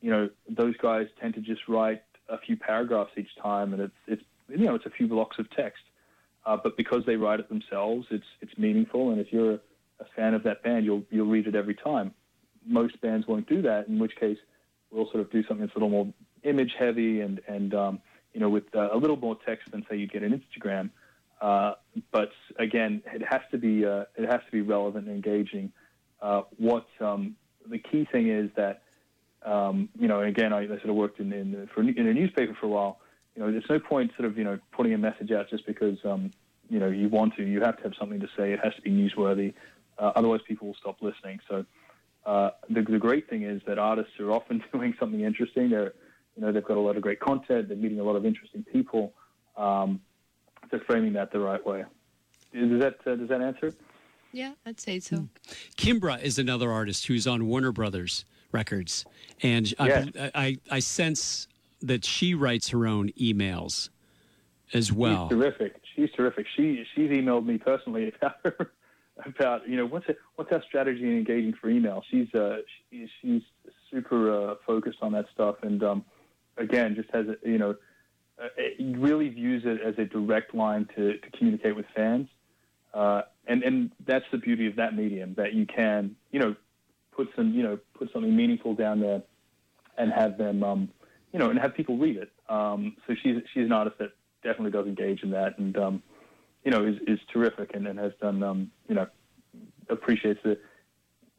[0.00, 3.94] you know, those guys tend to just write, a few paragraphs each time, and it's
[4.06, 5.82] it's you know it's a few blocks of text.
[6.46, 9.60] Uh, but because they write it themselves, it's it's meaningful, and if you're a,
[10.00, 12.12] a fan of that band, you'll you'll read it every time.
[12.66, 14.38] Most bands won't do that, in which case
[14.90, 16.12] we'll sort of do something that's a little more
[16.44, 18.00] image heavy and and um,
[18.32, 20.90] you know with uh, a little more text than say you get in Instagram.
[21.44, 21.74] Uh,
[22.10, 25.70] but again, it has to be uh, it has to be relevant and engaging.
[26.22, 27.36] Uh, what um,
[27.68, 28.80] the key thing is that
[29.44, 32.56] um, you know, again, I, I sort of worked in in, for, in a newspaper
[32.58, 33.00] for a while.
[33.36, 35.98] You know, there's no point sort of you know putting a message out just because
[36.06, 36.30] um,
[36.70, 37.44] you know you want to.
[37.44, 38.54] You have to have something to say.
[38.54, 39.52] It has to be newsworthy.
[39.98, 41.40] Uh, otherwise, people will stop listening.
[41.46, 41.66] So
[42.24, 45.68] uh, the, the great thing is that artists are often doing something interesting.
[45.68, 45.92] They're
[46.36, 47.68] you know they've got a lot of great content.
[47.68, 49.12] They're meeting a lot of interesting people.
[49.58, 50.00] Um,
[50.74, 51.84] they're framing that the right way.
[52.52, 53.72] Does that uh, does that answer?
[54.32, 55.28] Yeah, I'd say so.
[55.76, 59.04] Kimbra is another artist who's on Warner Brothers Records,
[59.42, 60.06] and Yeah.
[60.18, 61.46] I, I, I sense
[61.82, 63.90] that she writes her own emails
[64.72, 65.28] as well.
[65.28, 65.80] She's terrific.
[65.94, 66.46] She's terrific.
[66.56, 68.72] She she's emailed me personally about her,
[69.24, 72.02] about you know what's it, what's our strategy in engaging for email.
[72.10, 72.58] She's uh
[72.90, 73.42] she, she's
[73.92, 76.04] super uh, focused on that stuff, and um,
[76.56, 77.76] again just has a, you know
[78.42, 82.28] uh, it really views it as a direct line to, to communicate with fans,
[82.92, 86.54] uh, and and that's the beauty of that medium that you can you know
[87.12, 89.22] put some you know put something meaningful down there
[89.96, 90.88] and have them um,
[91.32, 92.32] you know and have people read it.
[92.48, 94.10] Um, so she's she's an artist that
[94.42, 96.02] definitely does engage in that and um,
[96.64, 99.06] you know is, is terrific and, and has done um, you know
[99.88, 100.58] appreciates the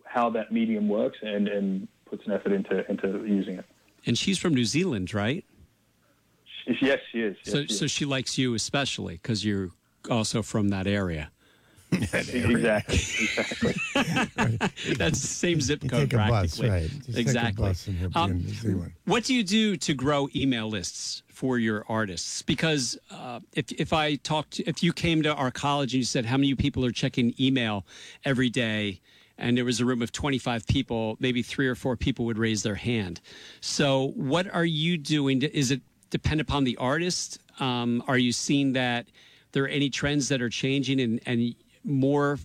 [0.03, 3.65] how that medium works and, and puts an effort into into using it.
[4.05, 5.43] And she's from New Zealand, right?
[6.67, 7.37] She, yes, she is.
[7.43, 7.79] Yes, so, she is.
[7.79, 9.69] so she likes you especially because you're
[10.09, 11.31] also from that area.
[11.91, 13.75] exactly, exactly.
[14.97, 16.69] That's the same zip You code take a bus, practically.
[16.69, 16.89] right?
[17.05, 17.51] Just exactly.
[17.51, 20.27] Take a bus and you'll be Um, in New What do you do to grow
[20.35, 22.41] email lists for your artists?
[22.41, 26.25] Because uh, if if I talked, if you came to our college and you said
[26.25, 27.85] how many people are checking email
[28.25, 28.99] every day,
[29.37, 32.37] and there was a room of twenty five people, maybe three or four people would
[32.37, 33.21] raise their hand.
[33.61, 35.39] So, what are you doing?
[35.41, 35.81] To, is it
[36.15, 37.39] depend upon the artist?
[37.59, 39.07] Um, are you seeing that
[39.51, 42.39] there are any trends that are changing and and more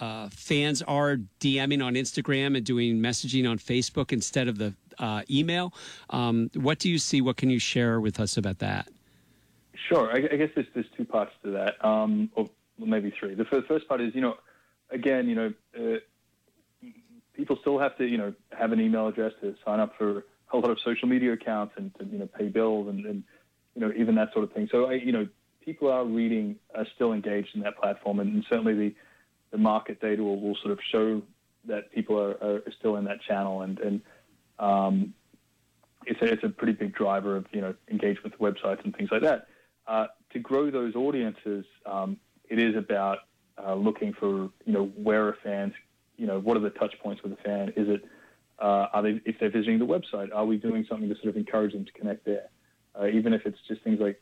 [0.00, 5.22] uh, fans are DMing on Instagram and doing messaging on Facebook instead of the uh,
[5.30, 5.72] email.
[6.10, 7.20] Um, what do you see?
[7.20, 8.88] What can you share with us about that?
[9.88, 10.10] Sure.
[10.10, 13.34] I, I guess there's, there's two parts to that, um, or maybe three.
[13.34, 14.34] The first, first part is, you know,
[14.90, 16.88] again, you know, uh,
[17.34, 20.56] people still have to, you know, have an email address to sign up for a
[20.56, 23.24] lot of social media accounts and to, you know, pay bills and, and
[23.74, 24.68] you know, even that sort of thing.
[24.70, 25.26] So, I, you know,
[25.64, 28.94] people are reading, are still engaged in that platform, and, and certainly the,
[29.50, 31.22] the market data will, will sort of show
[31.66, 34.00] that people are, are still in that channel, and, and
[34.58, 35.14] um,
[36.06, 39.10] it's a, it's a pretty big driver of you know engagement with websites and things
[39.10, 39.48] like that.
[39.86, 42.16] Uh, to grow those audiences, um,
[42.48, 43.18] it is about
[43.62, 45.72] uh, looking for you know where are fans,
[46.16, 47.70] you know what are the touch points with a fan?
[47.70, 48.04] Is it
[48.58, 50.28] uh, are they if they're visiting the website?
[50.34, 52.48] Are we doing something to sort of encourage them to connect there?
[52.98, 54.20] Uh, even if it's just things like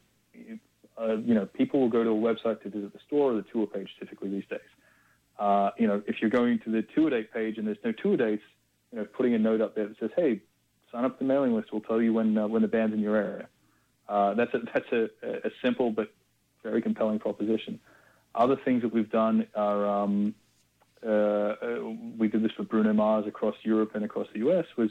[1.01, 3.45] uh, you know people will go to a website to visit the store or the
[3.53, 4.61] tour page typically these days.
[5.39, 8.17] Uh, you know if you're going to the tour date page and there's no tour
[8.17, 8.43] dates,
[8.91, 10.41] you know putting a note up there that says hey
[10.93, 11.69] sign up the mailing list.
[11.73, 13.49] We'll tell you when uh, when the band's in your area.
[14.09, 15.09] Uh, that's a that's a,
[15.47, 16.13] a simple but
[16.63, 17.81] very compelling proposition.
[18.35, 20.35] Other things that we've done are um,
[21.03, 24.67] we did this for Bruno Mars across Europe and across the U.S.
[24.77, 24.91] Was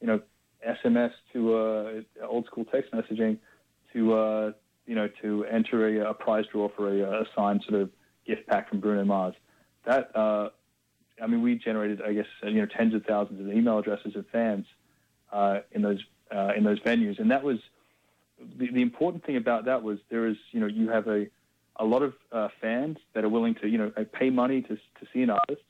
[0.00, 0.20] you know
[0.66, 3.38] SMS to uh, old school text messaging
[3.92, 4.52] to uh,
[4.86, 7.90] you know to enter a, a prize draw for a, a signed sort of
[8.26, 9.34] gift pack from Bruno Mars.
[9.84, 10.50] That uh,
[11.22, 14.26] I mean, we generated I guess you know tens of thousands of email addresses of
[14.30, 14.66] fans
[15.32, 16.02] uh, in those
[16.34, 17.58] uh, in those venues, and that was
[18.58, 21.26] the, the important thing about that was there is you know you have a
[21.78, 25.06] a lot of uh, fans that are willing to you know pay money to to
[25.12, 25.62] see an artist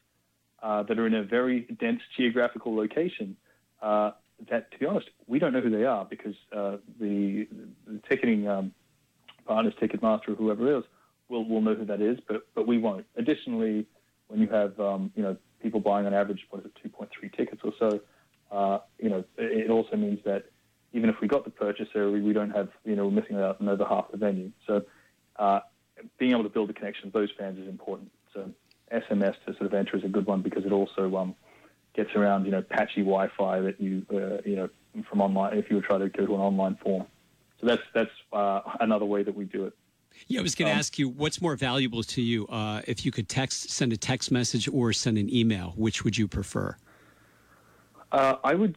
[0.62, 3.36] uh, that are in a very dense geographical location.
[3.82, 4.12] Uh,
[4.50, 7.48] that to be honest, we don't know who they are because uh, the,
[7.86, 8.72] the ticketing um,
[9.46, 10.84] partners, Ticketmaster, or whoever is,
[11.28, 13.06] will will know who that is, but but we won't.
[13.16, 13.86] Additionally,
[14.28, 17.60] when you have um, you know people buying on average what is it 2.3 tickets
[17.64, 18.00] or so
[18.50, 20.44] uh, you know, it it also means that
[20.92, 23.60] even if we got the purchaser, we, we don't have, you know, we're missing out
[23.60, 24.50] on over half the venue.
[24.66, 24.82] So
[25.38, 25.60] uh,
[26.18, 28.10] being able to build a connection with those fans is important.
[28.34, 28.50] So
[28.92, 31.34] SMS to sort of enter is a good one because it also um,
[31.94, 34.68] gets around, you know, patchy Wi-Fi that you, uh, you know,
[35.08, 37.06] from online, if you were trying to go to an online form.
[37.60, 39.74] So that's, that's uh, another way that we do it.
[40.26, 43.04] Yeah, I was going to Um, ask you what's more valuable to you uh, if
[43.04, 45.74] you could text, send a text message, or send an email.
[45.76, 46.76] Which would you prefer?
[48.10, 48.76] Uh, I would,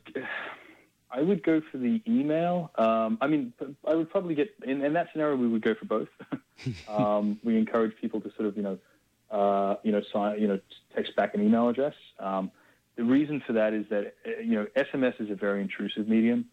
[1.14, 2.72] I would go for the email.
[2.76, 3.53] Um, I mean,
[3.86, 5.36] I would probably get in, in that scenario.
[5.36, 6.07] We would go for both.
[6.88, 8.78] um, we encourage people to sort of, you know,
[9.30, 10.59] uh, you know, sign, you know,
[10.95, 11.95] text back an email address.
[12.20, 12.51] Um,
[12.95, 16.45] the reason for that is that uh, you know, SMS is a very intrusive medium.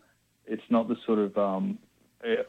[0.46, 1.78] It's not the sort of, um,
[2.24, 2.42] uh,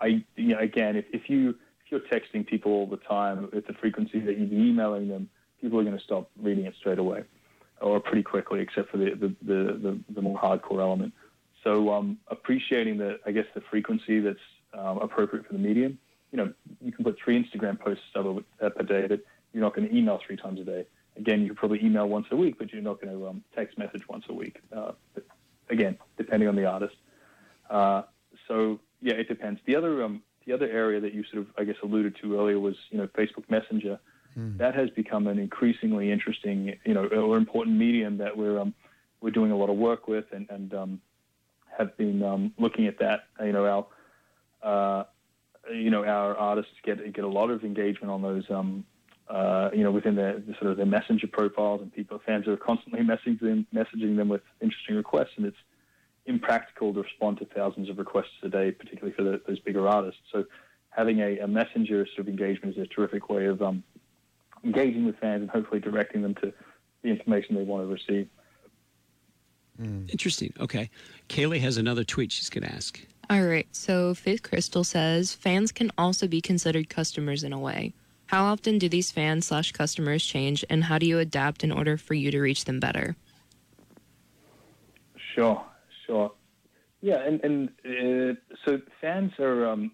[0.00, 1.50] I, you know, again, if, if you
[1.84, 5.28] if you're texting people all the time at the frequency that you're emailing them,
[5.60, 7.24] people are going to stop reading it straight away
[7.80, 11.12] or pretty quickly, except for the the, the, the, the more hardcore element.
[11.64, 14.38] So um, appreciating the, I guess, the frequency that's
[14.72, 15.98] um, appropriate for the medium.
[16.32, 18.24] You know, you can put three Instagram posts up
[18.60, 19.20] a- per day, but
[19.52, 20.86] you're not going to email three times a day.
[21.16, 23.76] Again, you could probably email once a week, but you're not going to um, text
[23.76, 24.60] message once a week.
[24.74, 25.24] Uh, but
[25.68, 26.94] again, depending on the artist.
[27.68, 28.02] Uh,
[28.46, 29.60] so yeah, it depends.
[29.66, 32.58] The other um, the other area that you sort of, I guess, alluded to earlier
[32.58, 33.98] was, you know, Facebook Messenger.
[34.58, 38.72] That has become an increasingly interesting, you know, or important medium that we're um,
[39.20, 41.00] we're doing a lot of work with, and, and um,
[41.80, 43.24] have been um, looking at that.
[43.42, 43.86] You know, our
[44.62, 45.04] uh,
[45.72, 48.44] you know our artists get get a lot of engagement on those.
[48.50, 48.84] Um,
[49.28, 52.56] uh, you know, within their the sort of their messenger profiles, and people fans are
[52.56, 55.56] constantly messaging them, messaging them with interesting requests, and it's
[56.26, 60.20] impractical to respond to thousands of requests a day, particularly for the, those bigger artists.
[60.32, 60.46] So,
[60.90, 63.84] having a, a messenger sort of engagement is a terrific way of um,
[64.64, 66.52] engaging with fans and hopefully directing them to
[67.02, 68.28] the information they want to receive.
[69.84, 70.52] Interesting.
[70.60, 70.90] Okay.
[71.28, 73.00] Kaylee has another tweet she's going to ask.
[73.28, 73.66] All right.
[73.72, 77.92] So Faith Crystal says fans can also be considered customers in a way.
[78.26, 81.96] How often do these fans slash customers change, and how do you adapt in order
[81.96, 83.16] for you to reach them better?
[85.34, 85.64] Sure,
[86.06, 86.30] sure.
[87.00, 89.90] Yeah, and and uh, so fans are um,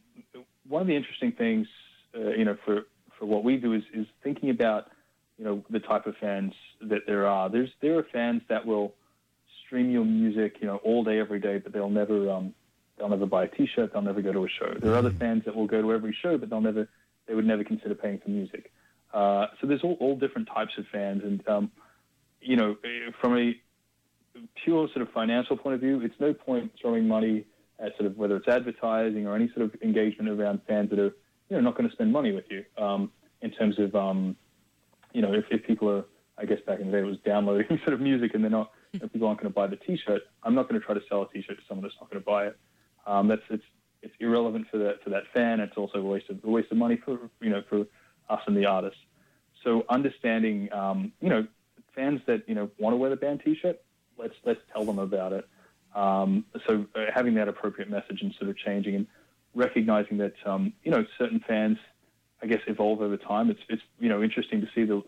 [0.69, 1.67] one of the interesting things,
[2.15, 2.83] uh, you know, for
[3.19, 4.91] for what we do is is thinking about,
[5.39, 7.49] you know, the type of fans that there are.
[7.49, 8.93] There's there are fans that will
[9.67, 12.55] stream your music, you know, all day every day, but they'll never um,
[12.97, 14.75] they'll never buy a T-shirt, they'll never go to a show.
[14.81, 16.89] There are other fans that will go to every show, but they'll never
[17.27, 18.73] they would never consider paying for music.
[19.13, 21.71] Uh, so there's all, all different types of fans, and um,
[22.41, 23.55] you know, eh, from a
[24.65, 27.45] pure sort of financial point of view, it's no point throwing money
[27.79, 31.15] at sort of whether it's advertising or any sort of engagement around fans that are
[31.49, 32.65] you know not going to spend money with you.
[32.83, 33.11] Um,
[33.43, 34.37] in terms of um,
[35.13, 36.05] you know if, if people are,
[36.39, 38.73] I guess back in the day it was downloading sort of music and they're not
[39.01, 41.29] people aren't going to buy the T-shirt, I'm not going to try to sell a
[41.29, 42.59] T-shirt to someone that's not going to buy it.
[43.07, 43.65] Um, that's it's
[44.03, 45.61] it's irrelevant for that for that fan.
[45.61, 47.87] It's also a waste of a waste of money for you know for
[48.29, 48.97] us and the artist.
[49.65, 51.47] So understanding, um, you know,
[51.95, 53.81] fans that you know want to wear the band T-shirt,
[54.19, 55.49] let's let's tell them about it.
[55.95, 59.07] Um, so uh, having that appropriate message and sort of changing and
[59.55, 61.79] recognizing that um, you know certain fans,
[62.43, 63.51] I guess, evolve over time.
[63.51, 65.03] It's it's you know interesting to see the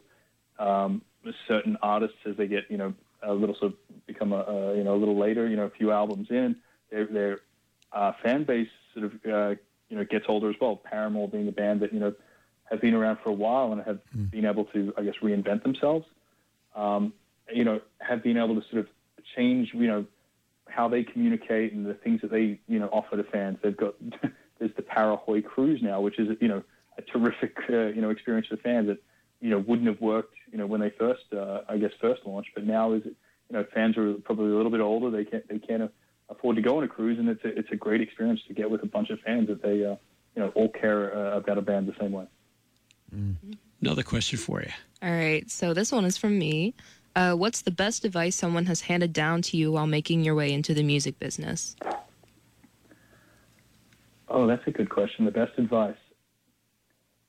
[0.64, 1.02] um,
[1.46, 4.84] certain artists as they get you know a little sort of become a, a you
[4.84, 6.56] know a little later, you know, a few albums in,
[6.90, 7.40] their their
[7.92, 9.54] uh, fan base sort of uh,
[9.88, 10.76] you know gets older as well.
[10.76, 12.14] Paramore being a band that you know
[12.70, 14.00] have been around for a while and have
[14.30, 16.06] been able to, I guess, reinvent themselves.
[16.76, 17.14] Um,
[17.52, 18.88] you know, have been able to sort of
[19.34, 20.04] change, you know,
[20.68, 23.58] how they communicate and the things that they, you know, offer to fans.
[23.62, 23.94] They've got
[24.58, 26.62] there's the Parahoy cruise now, which is, you know,
[26.98, 28.98] a terrific, uh, you know, experience for fans that,
[29.40, 32.50] you know, wouldn't have worked, you know, when they first, uh, I guess, first launched.
[32.54, 33.14] But now is, it
[33.48, 35.10] you know, fans are probably a little bit older.
[35.10, 35.90] They can't, they can't
[36.28, 38.70] afford to go on a cruise, and it's a, it's a great experience to get
[38.70, 39.96] with a bunch of fans that they, uh,
[40.34, 42.26] you know, all care uh, about a band the same way.
[43.80, 44.70] Another question for you.
[45.02, 45.48] All right.
[45.50, 46.74] So this one is from me.
[47.16, 50.52] Uh, what's the best advice someone has handed down to you while making your way
[50.52, 51.74] into the music business?
[54.28, 55.24] Oh, that's a good question.
[55.24, 55.96] The best advice.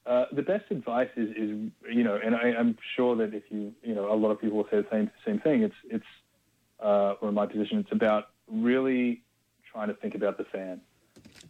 [0.06, 3.74] Uh, the best advice is, is you know, and I, I'm sure that if you,
[3.84, 5.62] you know, a lot of people will say the same same thing.
[5.64, 6.06] It's it's,
[6.84, 9.24] uh, or in my position, it's about really
[9.72, 10.82] trying to think about the fan,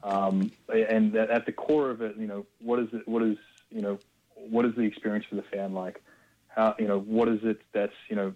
[0.04, 3.08] um, and that at the core of it, you know, what is it?
[3.08, 3.38] What is
[3.70, 4.00] you know,
[4.36, 6.04] what is the experience for the fan like?
[6.48, 8.34] How you know, what is it that's you know,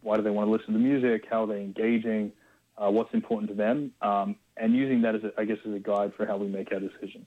[0.00, 1.24] why do they want to listen to the music?
[1.30, 2.32] How are they engaging?
[2.76, 3.92] Uh, what's important to them?
[4.00, 6.72] Um, and using that as, a, I guess, as a guide for how we make
[6.72, 7.26] our decisions.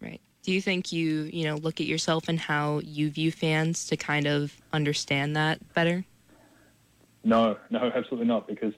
[0.00, 0.20] Right.
[0.46, 3.96] Do you think you, you know, look at yourself and how you view fans to
[3.96, 6.04] kind of understand that better?
[7.24, 8.46] No, no, absolutely not.
[8.46, 8.72] Because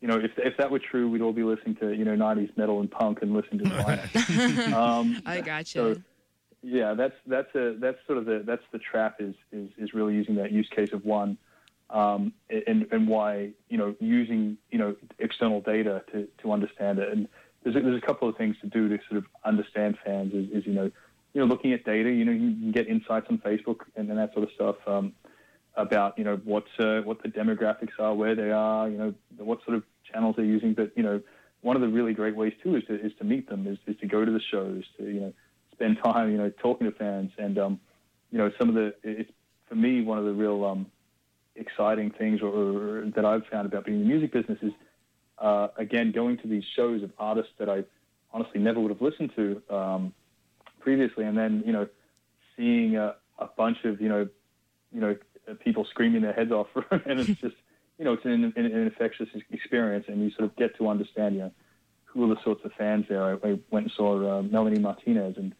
[0.00, 2.56] you know, if if that were true, we'd all be listening to you know '90s
[2.56, 4.74] metal and punk and listening to Nirvana.
[4.74, 5.94] um, I gotcha.
[5.94, 5.96] So,
[6.62, 10.14] yeah, that's that's a that's sort of the that's the trap is is is really
[10.14, 11.36] using that use case of one,
[11.90, 17.12] um, and and why you know using you know external data to to understand it.
[17.12, 17.28] And
[17.62, 20.32] there's a, there's a couple of things to do to sort of understand fans.
[20.32, 20.90] Is, is you know
[21.32, 22.10] you know looking at data.
[22.10, 24.76] You know you can get insights on Facebook and, and that sort of stuff.
[24.86, 25.12] Um,
[25.76, 29.62] about you know what uh, what the demographics are, where they are, you know what
[29.64, 30.74] sort of channels they're using.
[30.74, 31.20] But you know
[31.62, 33.98] one of the really great ways too is to is to meet them, is, is
[34.00, 35.32] to go to the shows, to you know
[35.72, 37.80] spend time you know talking to fans, and um,
[38.30, 39.30] you know some of the it's
[39.68, 40.86] for me one of the real um,
[41.56, 44.72] exciting things or, or that I've found about being in the music business is
[45.38, 47.84] uh, again going to these shows of artists that I
[48.32, 50.14] honestly never would have listened to um,
[50.80, 51.88] previously, and then you know
[52.56, 54.28] seeing a, a bunch of you know
[54.92, 55.16] you know
[55.60, 57.56] people screaming their heads off, and it's just
[57.98, 61.40] you know it's an, an, infectious experience, and you sort of get to understand you
[61.42, 61.52] know
[62.04, 63.24] who are the sorts of fans there.
[63.24, 65.54] I, I went and saw uh, Melanie Martinez, and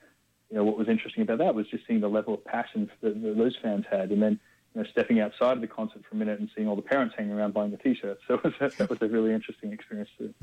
[0.51, 3.23] you know what was interesting about that was just seeing the level of passion that,
[3.23, 4.41] that those fans had, and then
[4.75, 7.15] you know stepping outside of the concert for a minute and seeing all the parents
[7.17, 8.23] hanging around buying the T-shirts.
[8.29, 10.35] So a, that was a really interesting experience too.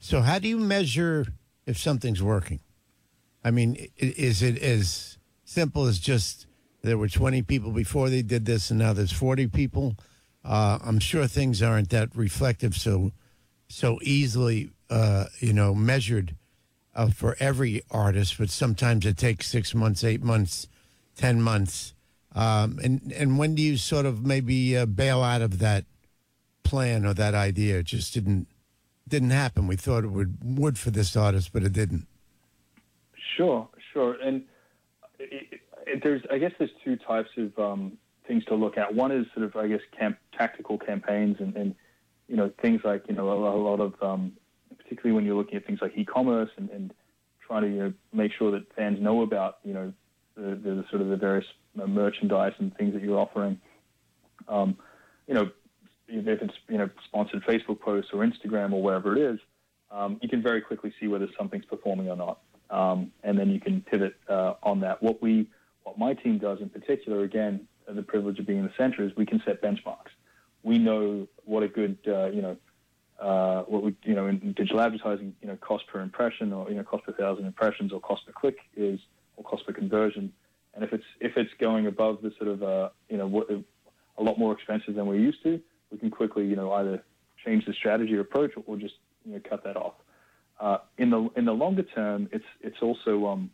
[0.00, 1.26] So, how do you measure
[1.66, 2.60] if something's working?
[3.48, 6.46] I mean, is it as simple as just
[6.82, 9.96] there were 20 people before they did this and now there's 40 people?
[10.44, 13.12] Uh, I'm sure things aren't that reflective so
[13.70, 16.36] so easily, uh, you know, measured
[16.94, 20.68] uh, for every artist, but sometimes it takes six months, eight months,
[21.16, 21.94] 10 months.
[22.34, 25.86] Um, and, and when do you sort of maybe uh, bail out of that
[26.64, 27.78] plan or that idea?
[27.78, 28.46] It just didn't
[29.08, 29.66] didn't happen.
[29.66, 32.06] We thought it would would for this artist, but it didn't.
[33.36, 34.16] Sure, sure.
[34.22, 34.44] And
[35.18, 38.94] it, it, there's, I guess, there's two types of um, things to look at.
[38.94, 41.74] One is sort of, I guess, camp, tactical campaigns, and, and
[42.28, 44.32] you know, things like you know a, lot- a lot of, um,
[44.76, 46.94] particularly when you're looking at things like e-commerce and, and
[47.46, 49.92] trying to you know make sure that fans know about you know
[50.36, 51.46] the, the sort of the various
[51.82, 53.58] uh, merchandise and things that you're offering.
[54.46, 54.76] Um,
[55.26, 55.50] you know,
[56.06, 59.40] if it's you know sponsored Facebook posts or Instagram or wherever it is,
[59.90, 62.40] um, you can very quickly see whether something's performing or not,
[62.70, 65.02] um, and then you can pivot uh, on that.
[65.02, 65.48] What we,
[65.84, 69.12] what my team does in particular, again, the privilege of being in the center is
[69.16, 70.12] we can set benchmarks.
[70.62, 72.56] We know what a good, uh, you know,
[73.18, 76.76] uh, what we, you know, in digital advertising, you know, cost per impression or you
[76.76, 79.00] know, cost per thousand impressions or cost per click is,
[79.36, 80.32] or cost per conversion.
[80.74, 84.22] And if it's if it's going above the sort of, uh, you know, what, a
[84.22, 85.60] lot more expensive than we're used to,
[85.90, 87.02] we can quickly, you know, either
[87.44, 88.94] change the strategy or approach or just
[89.24, 89.94] you know cut that off.
[90.60, 93.50] Uh, in the in the longer term, it's it's also um,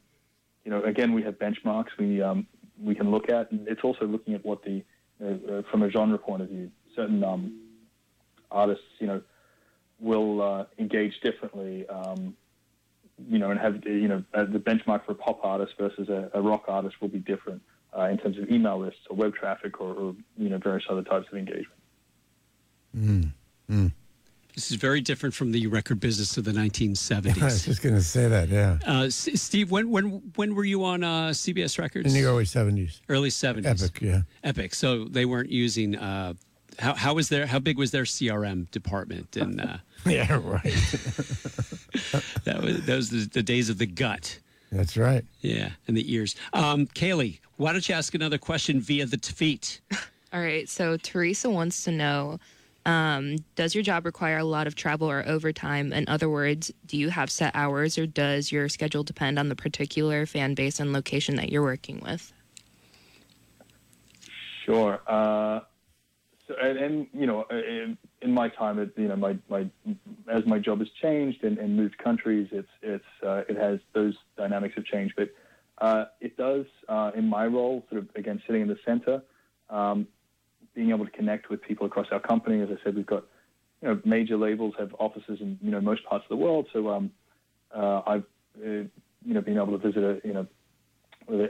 [0.65, 2.47] you know again we have benchmarks we um,
[2.83, 4.83] we can look at, and it's also looking at what the
[5.23, 7.61] uh, uh, from a genre point of view, certain um,
[8.51, 9.21] artists you know
[10.01, 11.87] will uh, engage differently.
[11.89, 12.35] Um,
[13.29, 16.31] you know, and have you know uh, the benchmark for a pop artist versus a,
[16.33, 17.63] a rock artist will be different
[18.11, 21.27] in terms of email lists or web traffic or, or you know various other types
[21.31, 21.79] of engagement.
[24.55, 27.39] This is very different from the record business of the 1970s.
[27.43, 28.49] I was just going to say that.
[28.49, 32.07] Yeah, Uh, S- Steve, when when when were you on uh, CBS Records?
[32.07, 33.67] in the early seventies, Early 70s.
[33.67, 34.01] epic.
[34.01, 34.75] Yeah, Epic.
[34.75, 35.97] So they weren't using.
[35.97, 36.35] Uh,
[36.79, 39.37] how how was their how big was their CRM department?
[39.37, 39.77] And uh,
[40.07, 40.63] yeah, right.
[42.45, 44.39] that was those the, the days of the gut.
[44.71, 45.25] That's right.
[45.41, 46.35] Yeah, and the ears.
[46.53, 49.81] Um, Kaylee, why don't you ask another question via the tweet?
[50.33, 50.69] All right.
[50.69, 52.39] So Teresa wants to know
[52.87, 55.93] um, Does your job require a lot of travel or overtime?
[55.93, 59.57] In other words, do you have set hours or does your schedule depend on the
[59.57, 62.32] particular fan base and location that you're working with?
[64.64, 65.01] Sure.
[65.07, 65.61] Uh,
[66.47, 69.66] so, and, and you know, in, in my time, it, you know, my, my
[70.28, 74.14] as my job has changed and, and moved countries, it's it's uh, it has those
[74.37, 75.14] dynamics have changed.
[75.16, 75.30] But
[75.78, 79.22] uh, it does uh, in my role, sort of again sitting in the center,
[79.70, 80.07] um,
[80.75, 82.61] being able to connect with people across our company.
[82.61, 83.25] As I said, we've got
[83.83, 86.66] you know major labels have offices in you know most parts of the world.
[86.72, 87.11] So um,
[87.75, 88.25] uh, I've
[88.59, 88.68] uh,
[89.25, 90.47] you know been able to visit a, you know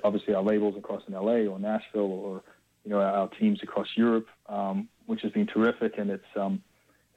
[0.04, 2.42] obviously our labels across in LA or Nashville or
[2.84, 6.62] you know our teams across Europe, um, which has been terrific, and it's um,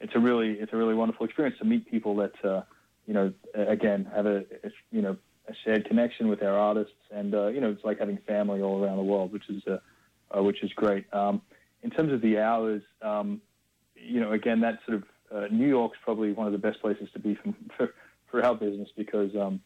[0.00, 2.62] it's a really it's a really wonderful experience to meet people that uh,
[3.06, 5.16] you know again have a, a you know
[5.48, 8.82] a shared connection with our artists, and uh, you know it's like having family all
[8.82, 9.78] around the world, which is uh,
[10.36, 11.04] uh, which is great.
[11.12, 11.42] Um,
[11.82, 13.40] in terms of the hours, um,
[13.94, 15.04] you know again that sort of
[15.34, 17.94] uh, New York's probably one of the best places to be for for,
[18.30, 19.60] for our business because um,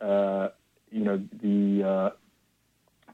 [0.00, 0.48] uh,
[0.90, 2.10] you know the uh,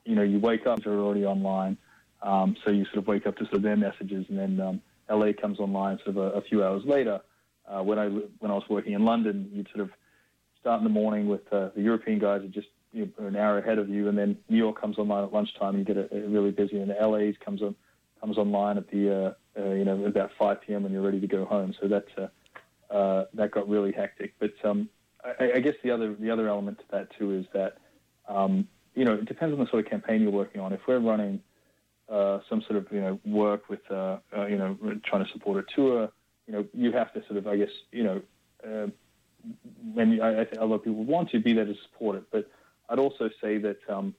[0.04, 1.76] you know you wake up they're already online.
[2.22, 4.82] Um, so you sort of wake up to sort of their messages, and then um,
[5.08, 7.20] LA comes online sort of a, a few hours later.
[7.68, 9.90] Uh, when I when I was working in London, you'd sort of
[10.60, 13.58] start in the morning with uh, the European guys are just you know, an hour
[13.58, 15.76] ahead of you, and then New York comes online at lunchtime.
[15.76, 17.74] And you get a, a really busy, and LA's comes on
[18.26, 20.82] comes online at the uh, uh, you know about 5 p.m.
[20.82, 21.74] when you're ready to go home.
[21.80, 24.34] So that uh, uh, that got really hectic.
[24.40, 24.88] But um,
[25.24, 27.78] I, I guess the other the other element to that too is that
[28.28, 30.72] um, you know it depends on the sort of campaign you're working on.
[30.72, 31.40] If we're running
[32.08, 34.18] uh, some sort of you know work with uh,
[34.48, 36.10] you know trying to support a tour,
[36.48, 38.22] you know you have to sort of I guess you know
[39.96, 42.24] and I, I think a lot of people want to be there to support it.
[42.32, 42.50] But
[42.88, 44.12] I'd also say that, um,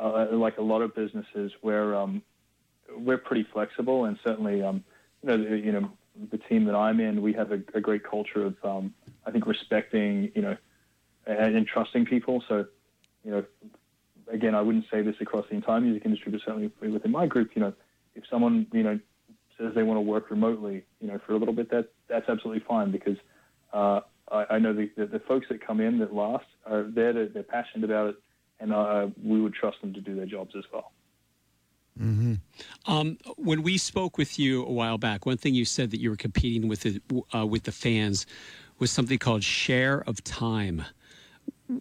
[0.00, 2.22] uh, like a lot of businesses, we're um,
[2.96, 4.84] we're pretty flexible, and certainly, um,
[5.22, 5.90] you know, the, you know,
[6.30, 8.94] the team that I'm in, we have a, a great culture of, um,
[9.26, 10.56] I think, respecting, you know,
[11.26, 12.42] and, and trusting people.
[12.48, 12.66] So,
[13.24, 13.44] you know,
[14.30, 17.50] again, I wouldn't say this across the entire music industry, but certainly within my group,
[17.54, 17.72] you know,
[18.14, 18.98] if someone, you know,
[19.58, 22.62] says they want to work remotely, you know, for a little bit, that that's absolutely
[22.66, 23.16] fine because
[23.72, 27.12] uh, I, I know the, the, the folks that come in that last are there,
[27.12, 28.16] to, they're passionate about it,
[28.60, 30.92] and uh, we would trust them to do their jobs as well.
[32.00, 36.10] Um, when we spoke with you a while back, one thing you said that you
[36.10, 37.00] were competing with the,
[37.34, 38.26] uh, with the fans
[38.78, 40.84] was something called share of time.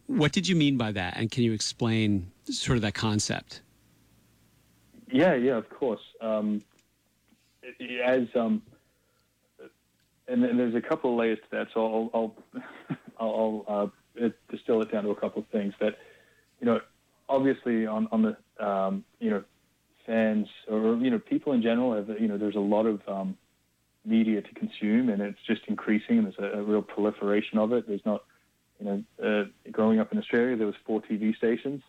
[0.08, 1.18] What did you mean by that?
[1.18, 3.62] And can you explain sort of that concept?
[5.12, 6.02] Yeah, yeah, of course.
[6.22, 6.62] Um,
[8.04, 8.62] as um,
[10.28, 12.64] and then there's a couple of layers to that, so I'll I'll,
[13.20, 13.92] I'll, I'll
[14.22, 15.98] uh, distill it down to a couple of things that
[16.60, 16.80] you know,
[17.28, 19.44] obviously on on the um, you know
[20.06, 23.38] fans or you know people in general have you know there's a lot of um,
[24.06, 27.88] media to consume and it's just increasing and there's a, a real proliferation of it.
[27.88, 28.24] There's not
[28.80, 31.82] you know uh, growing up in Australia there was four TV stations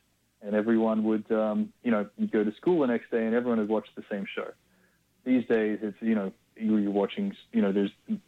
[0.43, 3.59] and everyone would um, you know you'd go to school the next day and everyone
[3.59, 4.51] would watch the same show.
[5.25, 8.21] These days it's you know you're watching you know there's you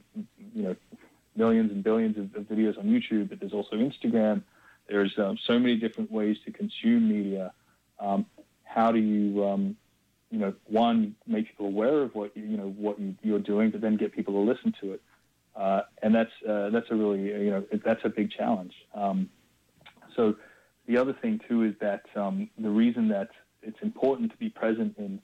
[0.62, 0.76] know
[1.36, 4.42] millions and billions of, of videos on YouTube, but there's also Instagram.
[4.88, 7.52] There's um, so many different ways to consume media.
[7.98, 8.26] Um,
[8.76, 9.76] how do you, um,
[10.30, 13.80] you know, one make people aware of what you, know what you, you're doing, but
[13.80, 15.02] then get people to listen to it,
[15.56, 18.74] uh, and that's uh, that's a really you know that's a big challenge.
[18.94, 19.30] Um,
[20.14, 20.36] so
[20.86, 23.30] the other thing too is that um, the reason that
[23.62, 25.20] it's important to be present in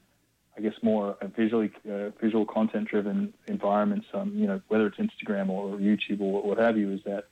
[0.56, 4.98] I guess more uh, visually uh, visual content driven environments, um, you know, whether it's
[4.98, 7.24] Instagram or YouTube or what have you, is that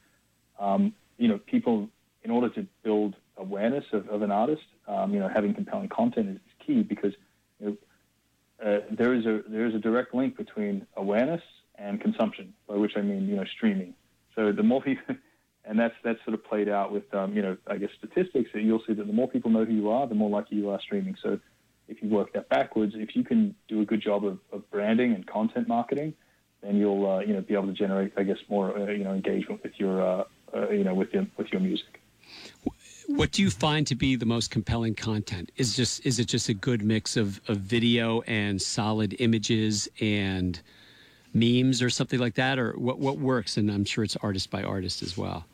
[0.59, 1.89] um, you know people,
[2.25, 6.29] in order to build awareness of, of an artist, um, you know, having compelling content
[6.29, 7.13] is, is key because
[7.61, 7.77] you know,
[8.65, 11.43] uh, there is a there is a direct link between awareness
[11.77, 13.95] and consumption, by which I mean you know streaming.
[14.35, 15.15] So the more people,
[15.65, 18.63] and that's that's sort of played out with um, you know I guess statistics that
[18.63, 20.81] you'll see that the more people know who you are, the more likely you are
[20.81, 21.17] streaming.
[21.23, 21.39] So
[21.89, 25.13] if you work that backwards, if you can do a good job of, of branding
[25.13, 26.15] and content marketing,
[26.63, 29.15] then you'll uh, you know be able to generate, I guess, more uh, you know
[29.15, 30.25] engagement with your uh,
[30.55, 32.00] uh, you know with your with your music.
[33.17, 35.51] What do you find to be the most compelling content?
[35.57, 40.61] Is just is it just a good mix of, of video and solid images and
[41.35, 43.57] memes or something like that, or what what works?
[43.57, 45.45] And I'm sure it's artist by artist as well.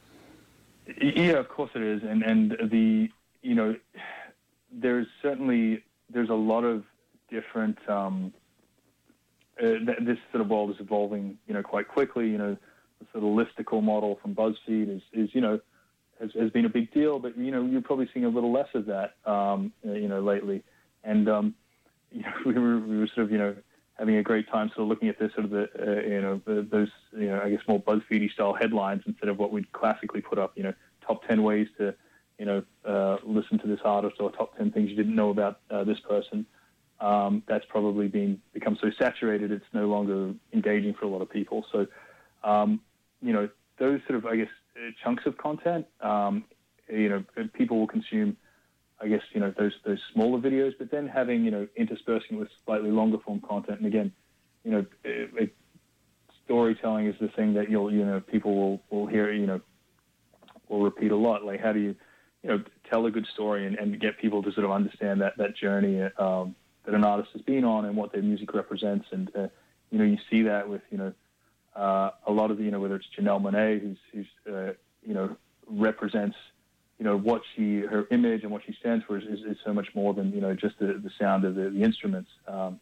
[1.01, 3.09] Yeah, of course it is, and and the
[3.43, 3.75] you know
[4.71, 6.85] there's certainly there's a lot of
[7.31, 7.79] different.
[7.89, 8.33] Um,
[9.59, 12.29] uh, th- this sort of world is evolving, you know, quite quickly.
[12.29, 12.57] You know,
[13.01, 15.59] the sort of listicle model from BuzzFeed is, is you know,
[16.21, 18.69] has, has been a big deal, but you know, you're probably seeing a little less
[18.75, 20.63] of that, um, you know, lately.
[21.05, 21.55] And um,
[22.11, 23.55] you know, we were, we were sort of, you know,
[23.99, 26.41] having a great time sort of looking at this sort of the, uh, you know,
[26.45, 30.21] the, those, you know, I guess more BuzzFeedy style headlines instead of what we'd classically
[30.21, 30.75] put up, you know,
[31.07, 31.95] top 10 ways to,
[32.39, 35.61] you know, uh, listen to this artist or top 10 things you didn't know about
[35.71, 36.45] uh, this person.
[37.01, 41.31] Um, that's probably been become so saturated it's no longer engaging for a lot of
[41.31, 41.65] people.
[41.71, 41.87] So,
[42.43, 42.81] um,
[43.21, 43.49] you know,
[43.79, 44.49] those sort of, I guess,
[45.03, 46.45] chunks of content, um,
[46.89, 47.25] you know,
[47.55, 48.37] people will consume,
[49.01, 52.49] I guess, you know, those those smaller videos, but then having, you know, interspersing with
[52.65, 53.79] slightly longer form content.
[53.79, 54.13] And again,
[54.65, 55.57] you know, it, it,
[56.45, 59.61] storytelling is the thing that you'll, you know, people will, will hear, you know,
[60.69, 61.45] will repeat a lot.
[61.45, 61.97] Like, how do you,
[62.43, 65.37] you know, tell a good story and, and get people to sort of understand that
[65.39, 66.55] that journey um,
[66.85, 69.07] that an artist has been on and what their music represents.
[69.11, 69.49] And uh,
[69.91, 71.13] you know, you see that with you know
[71.77, 74.73] uh, a lot of you know whether it's Janelle Monáe, who's who's uh,
[75.03, 75.37] you know
[75.69, 76.37] represents
[76.99, 79.73] you know what she her image and what she stands for is, is, is so
[79.73, 82.31] much more than you know just the, the sound of the, the instruments.
[82.49, 82.81] Um,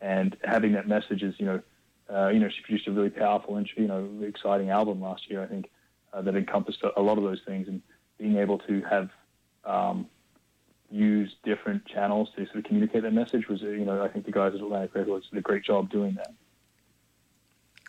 [0.00, 1.60] and having that message is you know
[2.12, 5.42] uh, you know she produced a really powerful and you know exciting album last year.
[5.42, 5.70] I think
[6.12, 7.80] uh, that encompassed a, lot of those things and
[8.18, 9.10] being able to have
[9.64, 10.06] um,
[10.90, 14.32] use different channels to sort of communicate that message was, you know, I think the
[14.32, 16.34] guys at Atlantic Records did a great job doing that.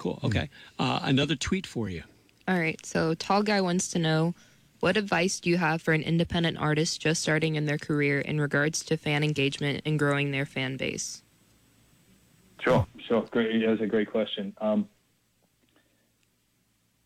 [0.03, 0.19] Cool.
[0.21, 0.49] Okay.
[0.77, 2.03] Uh, another tweet for you.
[2.45, 2.85] All right.
[2.85, 4.35] So, Tall Guy wants to know
[4.81, 8.41] what advice do you have for an independent artist just starting in their career in
[8.41, 11.23] regards to fan engagement and growing their fan base?
[12.59, 13.21] Sure, sure.
[13.31, 13.65] Great.
[13.65, 14.53] That's a great question.
[14.59, 14.89] Um,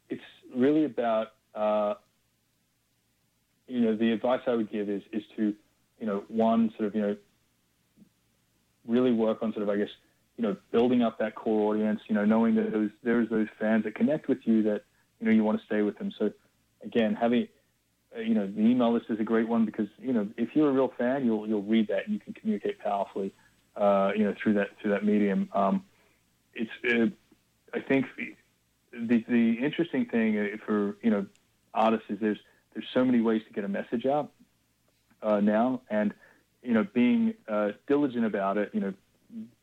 [0.10, 0.20] it's
[0.56, 1.94] really about uh,
[3.68, 5.54] you know, the advice I would give is is to,
[6.00, 7.18] you know, one sort of, you know,
[8.88, 9.90] really work on sort of, I guess,
[10.38, 12.02] you know, building up that core audience.
[12.08, 14.84] You know, knowing that there's those fans that connect with you that
[15.20, 16.12] you know you want to stay with them.
[16.18, 16.32] So
[16.84, 17.48] again, having
[18.16, 20.70] uh, you know the email list is a great one because you know if you're
[20.70, 23.34] a real fan, you'll you'll read that and you can communicate powerfully,
[23.76, 25.50] uh, you know through that through that medium.
[25.54, 25.84] Um,
[26.54, 27.08] it's uh,
[27.74, 28.06] I think
[28.92, 31.26] the the interesting thing uh, for you know
[31.74, 32.40] artists is there's
[32.74, 34.32] there's so many ways to get a message out
[35.22, 36.14] uh, now, and
[36.62, 38.72] you know being uh, diligent about it.
[38.74, 38.94] You know,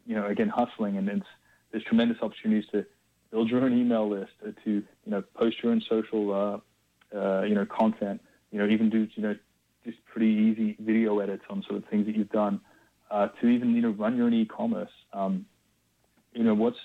[0.06, 1.22] you know again hustling, and
[1.70, 2.84] there's tremendous opportunities to
[3.30, 7.42] build your own email list, uh, to you know post your own social uh, uh,
[7.42, 8.20] you know content.
[8.50, 9.36] You know even do you know
[9.84, 12.60] just pretty easy video edits on sort of things that you've done.
[13.10, 14.90] To even you know run your own e-commerce.
[15.12, 15.46] Um,
[16.32, 16.78] you know what's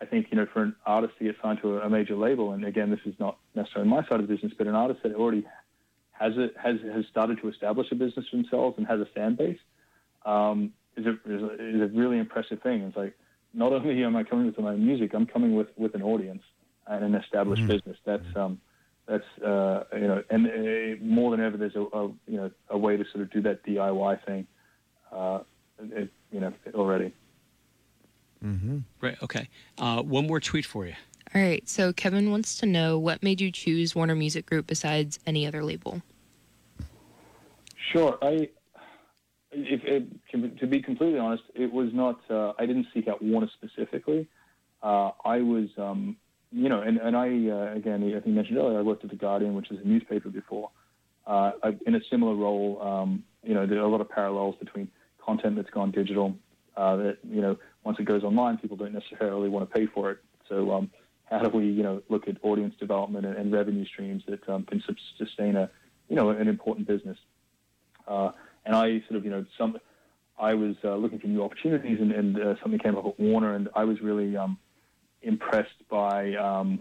[0.00, 2.52] I think you know for an artist to get signed to a, a major label,
[2.52, 5.14] and again, this is not necessarily my side of the business, but an artist that
[5.14, 5.44] already
[6.12, 9.34] has it has has started to establish a business for themselves and has a fan
[9.34, 9.58] base
[10.26, 12.82] um, is, a, is, a, is a really impressive thing.
[12.82, 13.14] It's like
[13.54, 16.42] not only am I coming with my music, I'm coming with with an audience
[16.86, 17.96] and an established business.
[18.04, 18.60] That's um,
[19.06, 22.78] that's uh, you know, and uh, more than ever, there's a, a you know a
[22.78, 24.46] way to sort of do that DIY thing.
[25.12, 25.40] Uh,
[25.78, 27.12] it, you know already.
[29.00, 29.16] Right.
[29.22, 29.48] Okay.
[29.78, 30.94] Uh, one more tweet for you.
[31.34, 31.66] All right.
[31.68, 35.64] So Kevin wants to know what made you choose Warner Music Group besides any other
[35.64, 36.02] label.
[37.92, 38.18] Sure.
[38.22, 38.48] I,
[39.52, 42.18] if, if, to, be completely honest, it was not.
[42.30, 44.26] Uh, I didn't seek out Warner specifically.
[44.82, 46.16] Uh, I was, um,
[46.52, 49.10] you know, and, and I uh, again, I think you mentioned earlier, I worked at
[49.10, 50.70] the Guardian, which is a newspaper before.
[51.26, 51.52] Uh,
[51.86, 54.88] in a similar role, um, you know, there are a lot of parallels between
[55.24, 56.36] content that's gone digital.
[56.76, 60.10] Uh, that you know, once it goes online, people don't necessarily want to pay for
[60.10, 60.18] it.
[60.48, 60.90] So, um,
[61.24, 64.62] how do we, you know, look at audience development and, and revenue streams that um,
[64.64, 64.82] can
[65.18, 65.68] sustain a,
[66.08, 67.18] you know, an important business?
[68.66, 69.78] And I sort of, you know, some,
[70.38, 73.54] I was uh, looking for new opportunities, and, and uh, something came up at Warner,
[73.54, 74.58] and I was really um,
[75.22, 76.80] impressed by, um,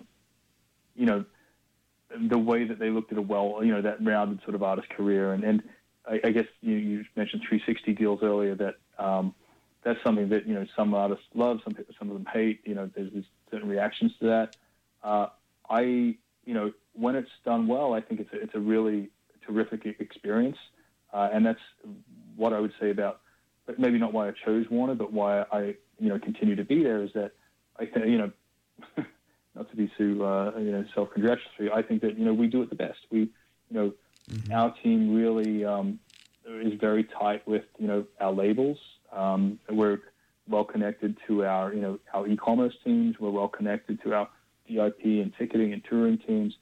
[0.96, 1.24] you know,
[2.30, 4.90] the way that they looked at a well, you know, that rounded sort of artist
[4.90, 5.64] career, and and
[6.08, 8.56] I, I guess you, you mentioned 360 deals earlier.
[8.56, 9.34] That um,
[9.84, 12.62] that's something that you know some artists love, some some of them hate.
[12.66, 14.56] You know, there's, there's certain reactions to that.
[15.04, 15.28] Uh,
[15.70, 19.10] I, you know, when it's done well, I think it's a, it's a really
[19.46, 20.58] terrific experience,
[21.14, 21.60] uh, and that's
[22.36, 23.22] what I would say about,
[23.66, 26.84] but maybe not why I chose Warner, but why I, you know, continue to be
[26.84, 27.32] there is that
[27.80, 28.32] I think, you know,
[29.56, 32.62] not to be too, uh, you know, self-congratulatory, I think that you know we do
[32.62, 33.00] it the best.
[33.10, 33.30] We, you
[33.72, 33.94] know,
[34.54, 36.00] our team really um,
[36.46, 38.78] is very tight with you know our labels.
[39.12, 40.00] Um, we're
[40.48, 43.16] well connected to our you know our e-commerce teams.
[43.20, 44.30] We're well connected to our
[44.70, 46.54] VIP and ticketing and touring teams.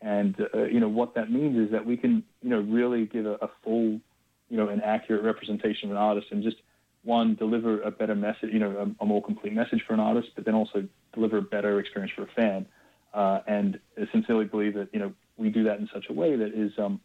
[0.00, 3.26] And uh, you know what that means is that we can you know really give
[3.26, 4.00] a, a full
[4.48, 6.56] you know an accurate representation of an artist and just
[7.04, 10.28] one deliver a better message, you know, a, a more complete message for an artist,
[10.34, 12.66] but then also deliver a better experience for a fan.
[13.14, 16.36] Uh, and I sincerely believe that you know we do that in such a way
[16.36, 17.00] that is um,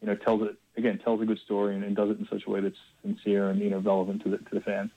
[0.00, 2.42] you know tells it again tells a good story and, and does it in such
[2.46, 4.90] a way that's sincere and you know relevant to the to the fans.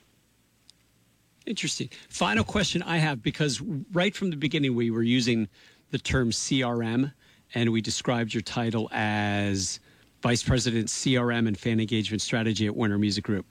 [1.46, 1.90] Interesting.
[2.10, 3.62] Final question I have because
[3.94, 5.48] right from the beginning we were using
[5.92, 7.14] the term CRM
[7.54, 9.80] and we described your title as
[10.22, 13.46] Vice President CRM and Fan Engagement Strategy at Warner Music Group.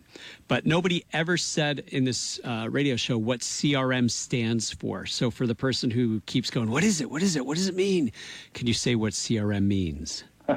[0.49, 5.07] But nobody ever said in this uh, radio show what CRM stands for.
[5.07, 7.11] So for the person who keeps going, what is it?
[7.11, 7.47] What is it?
[7.47, 8.13] What does it mean?
[8.53, 10.25] Can you say what CRM means?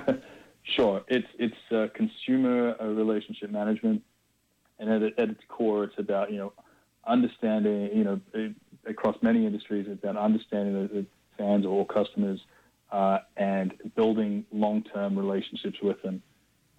[0.76, 4.04] Sure, it's it's uh, consumer uh, relationship management,
[4.80, 6.54] and at, at its core, it's about you know
[7.06, 8.22] understanding you know
[8.86, 11.06] across many industries, it's about understanding the, the
[11.38, 12.40] fans or customers
[12.92, 16.22] uh, and building long-term relationships with them.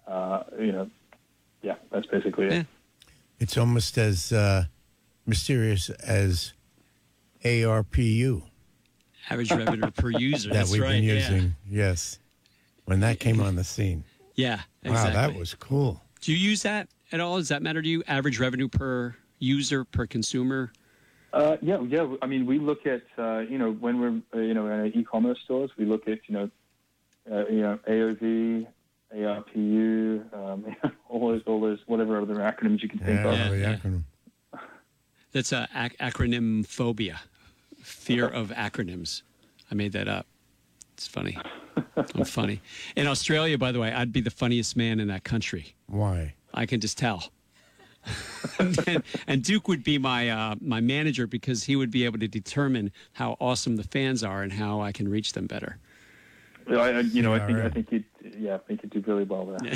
[0.07, 0.89] Uh, you know,
[1.61, 2.53] yeah, that's basically it.
[2.53, 2.63] Yeah.
[3.39, 4.65] It's almost as uh,
[5.25, 6.53] mysterious as
[7.43, 8.43] ARPU
[9.29, 10.49] Average revenue per user.
[10.49, 10.91] that That's we've right.
[10.93, 11.13] been yeah.
[11.13, 11.55] using.
[11.69, 12.19] Yes.
[12.85, 14.03] When that came on the scene.
[14.35, 16.01] Yeah, Wow, that was cool.
[16.21, 17.37] Do you use that at all?
[17.37, 18.03] Does that matter to you?
[18.07, 20.71] Average revenue per user per consumer?
[21.33, 22.07] Uh, yeah, yeah.
[22.21, 24.85] I mean, we look at uh, you know when we're uh, you know in our
[24.85, 26.49] e-commerce stores, we look at you know
[27.31, 28.67] uh, you know AOV,
[29.15, 30.75] ARPU, um,
[31.09, 33.37] all those all those whatever other acronyms you can think Yeah, of.
[33.37, 33.75] Yeah, yeah.
[33.77, 34.03] acronym.
[35.31, 37.19] That's a ac- acronym phobia,
[37.81, 39.23] fear of acronyms.
[39.71, 40.27] I made that up.
[40.93, 41.39] It's funny.
[42.15, 42.61] I'm funny.
[42.95, 45.73] In Australia, by the way, I'd be the funniest man in that country.
[45.87, 46.35] Why?
[46.53, 47.31] I can just tell.
[48.59, 52.27] And, and Duke would be my uh, my manager because he would be able to
[52.27, 55.77] determine how awesome the fans are and how I can reach them better.
[56.69, 58.03] I, I, you know, I think I think you
[58.37, 59.73] yeah, I think you do really well there.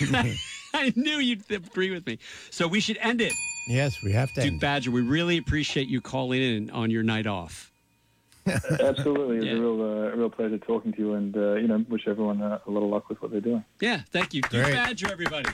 [0.74, 2.18] I knew you'd agree with me.
[2.50, 3.32] So we should end it.
[3.68, 4.42] Yes, we have to.
[4.42, 4.60] Duke end.
[4.60, 7.72] Badger, we really appreciate you calling in on your night off.
[8.46, 9.52] Absolutely, it's Yeah.
[9.52, 12.42] a real, uh, a real pleasure talking to you, and uh, you know, wish everyone
[12.42, 13.64] uh, a little luck with what they're doing.
[13.80, 14.42] Yeah, thank you.
[14.42, 14.74] Duke Great.
[14.74, 15.48] Badger, everybody.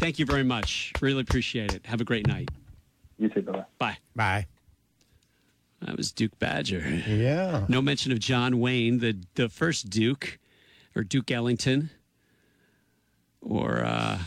[0.00, 0.92] Thank you very much.
[1.00, 1.84] Really appreciate it.
[1.86, 2.48] Have a great night.
[3.18, 3.64] You too, bye.
[3.78, 3.98] Bye.
[4.16, 4.46] Bye.
[5.82, 6.80] That was Duke Badger.
[7.06, 7.66] Yeah.
[7.68, 10.38] No mention of John Wayne, the the first Duke,
[10.96, 11.90] or Duke Ellington,
[13.42, 14.18] or uh,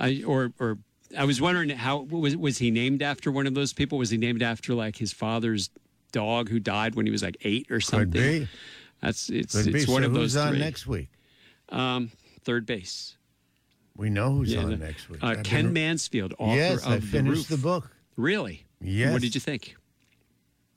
[0.00, 0.78] I or or
[1.16, 3.98] I was wondering how was was he named after one of those people?
[3.98, 5.70] Was he named after like his father's
[6.12, 8.10] dog who died when he was like eight or something?
[8.10, 8.48] Could be.
[9.00, 9.92] That's it's Could it's be.
[9.92, 10.58] one so of who's those on three.
[10.58, 11.08] next week?
[11.70, 12.10] Um,
[12.44, 13.16] third base.
[14.00, 15.22] We know who's Yeah, on the- next week.
[15.22, 17.48] Uh, Ken been- Mansfield, author Yes, of I The finished Roof.
[17.48, 17.90] the book.
[18.16, 18.64] Really?
[18.80, 19.12] Yes.
[19.12, 19.76] What did you think?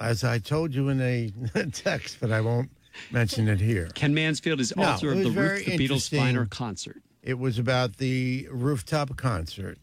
[0.02, 1.32] As I told you in a
[1.72, 2.70] text, but I won't
[3.12, 3.88] mention it here.
[3.96, 7.02] Ken Mansfield is No, author of The Roof, the Beatles' final concert.
[7.22, 9.78] It was about the rooftop concert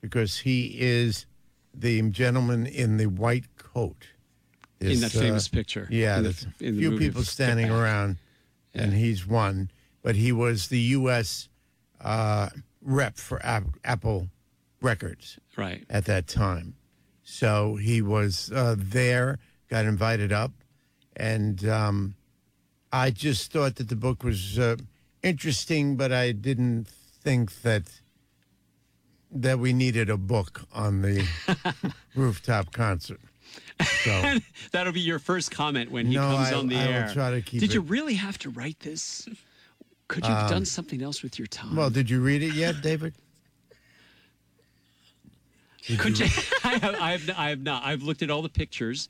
[0.00, 1.26] because he is
[1.74, 4.06] the gentleman in the white coat.
[4.78, 5.88] In This, that uh, famous picture.
[5.90, 8.18] Yeah, In the- a in the few people standing around,
[8.72, 9.72] and he's one.
[10.00, 11.48] But he was the U.S.
[12.00, 12.50] Uh,
[12.84, 14.28] rep for Ap- Apple
[14.80, 15.84] Records Right.
[15.90, 16.74] at that time.
[17.22, 19.38] So he was uh, there,
[19.70, 20.52] got invited up,
[21.16, 22.14] and um,
[22.92, 24.76] I just thought that the book was uh,
[25.22, 28.00] interesting, but I didn't think that
[29.36, 31.26] that we needed a book on the
[32.14, 33.20] rooftop concert.
[34.04, 34.38] So
[34.72, 37.10] That'll be your first comment when he No, comes I- on the I will air.
[37.12, 39.28] try to keep Did you it- Um, really have to write this?
[40.08, 41.74] Could you have done something else with your time?
[41.76, 43.14] well, did you read it yet, David?
[45.86, 46.32] Did Could you- you?
[46.64, 47.84] I, have, I, have, I have not.
[47.84, 49.08] I've looked at all the pictures.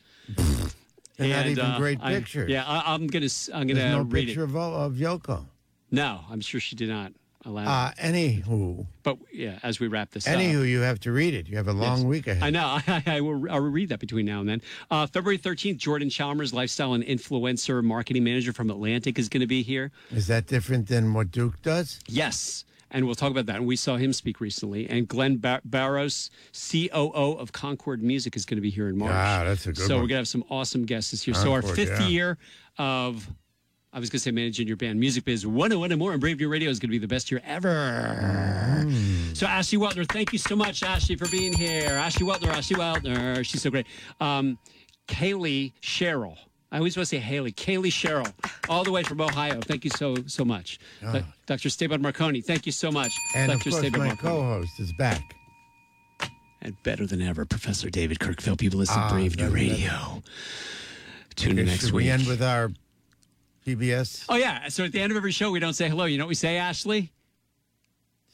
[1.17, 2.51] They're not even uh, great I- pictures.
[2.51, 3.27] yeah, I, I'm gonna.
[3.53, 4.51] I'm gonna There's no read picture it.
[4.51, 5.47] of, of Yoko.
[5.91, 7.13] No, I'm sure she did not
[7.45, 7.65] allow.
[7.65, 10.35] Uh, anywho, But yeah, as we wrap this up.
[10.35, 11.49] anywho, you have to read it.
[11.49, 12.05] You have a long Yes.
[12.07, 12.43] week ahead.
[12.43, 12.79] I know.
[12.87, 13.51] I, I will.
[13.51, 14.63] I will read that between now and then.
[14.91, 19.47] Uh, February thirteenth, Jordan Chalmers, lifestyle and influencer marketing manager from Atlantic, is going to
[19.47, 19.91] be here.
[20.11, 22.01] Is that different than what Duke does?
[22.07, 23.57] Yes, and we'll talk about that.
[23.57, 24.89] And we saw him speak recently.
[24.89, 29.13] And Glen Bar- Barros, COO of Concord Music, is going to be here in March.
[29.13, 30.03] Ah, that's a good So one.
[30.03, 31.35] we're going to have some awesome guests this year.
[31.35, 32.07] so our fifth yeah.
[32.09, 32.39] year
[32.79, 33.29] of.
[33.95, 34.99] I was going to say managing your band.
[34.99, 37.31] Music Biz 101 and more on Brave New Radio is going to be the best
[37.31, 37.69] year ever.
[38.87, 39.37] Mm.
[39.37, 41.91] So, Ashley Weltner, thank you so much, Ashley, for being here.
[41.91, 43.45] Ashley Weltner, Ashley Weltner.
[43.45, 43.87] She's so great.
[44.21, 44.59] Um,
[45.07, 46.37] Kaylee Sherrill.
[46.73, 47.53] I always want to say Haley.
[47.53, 48.27] Kaylee Sherrill,
[48.69, 49.61] all the way from Ohio.
[49.61, 50.81] Thank you so, so much.
[51.01, 51.69] Doc- Dr.
[51.69, 53.13] Esteban Marcone, thank you so much.
[53.37, 53.57] And Dr.
[53.59, 54.19] of course, Esteban my Marcone.
[54.19, 55.37] co-host is back.
[56.63, 58.59] And better than ever, Professor David Kirkfield.
[58.59, 60.23] People listen to Ah, Brave New Radio.
[61.37, 62.05] Tune in next should week.
[62.07, 62.71] we end with our
[63.65, 64.27] PBS?
[64.29, 64.69] Oh yeah.
[64.69, 66.05] So at the end of every show, we don't say hello.
[66.05, 67.13] You know what we say, Ashley?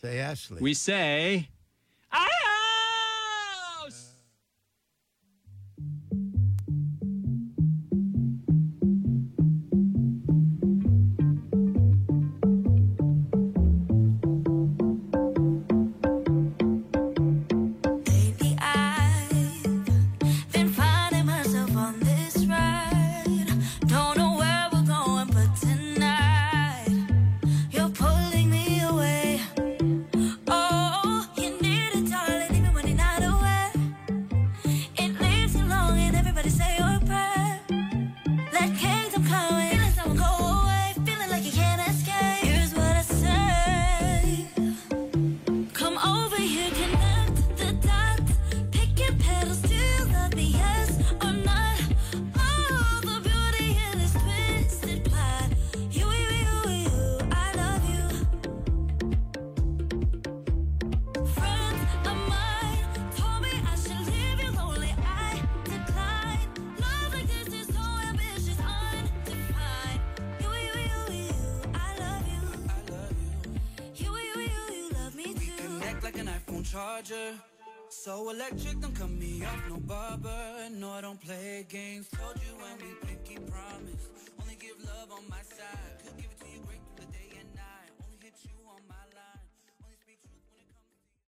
[0.01, 0.61] Say Ashley.
[0.61, 1.49] We say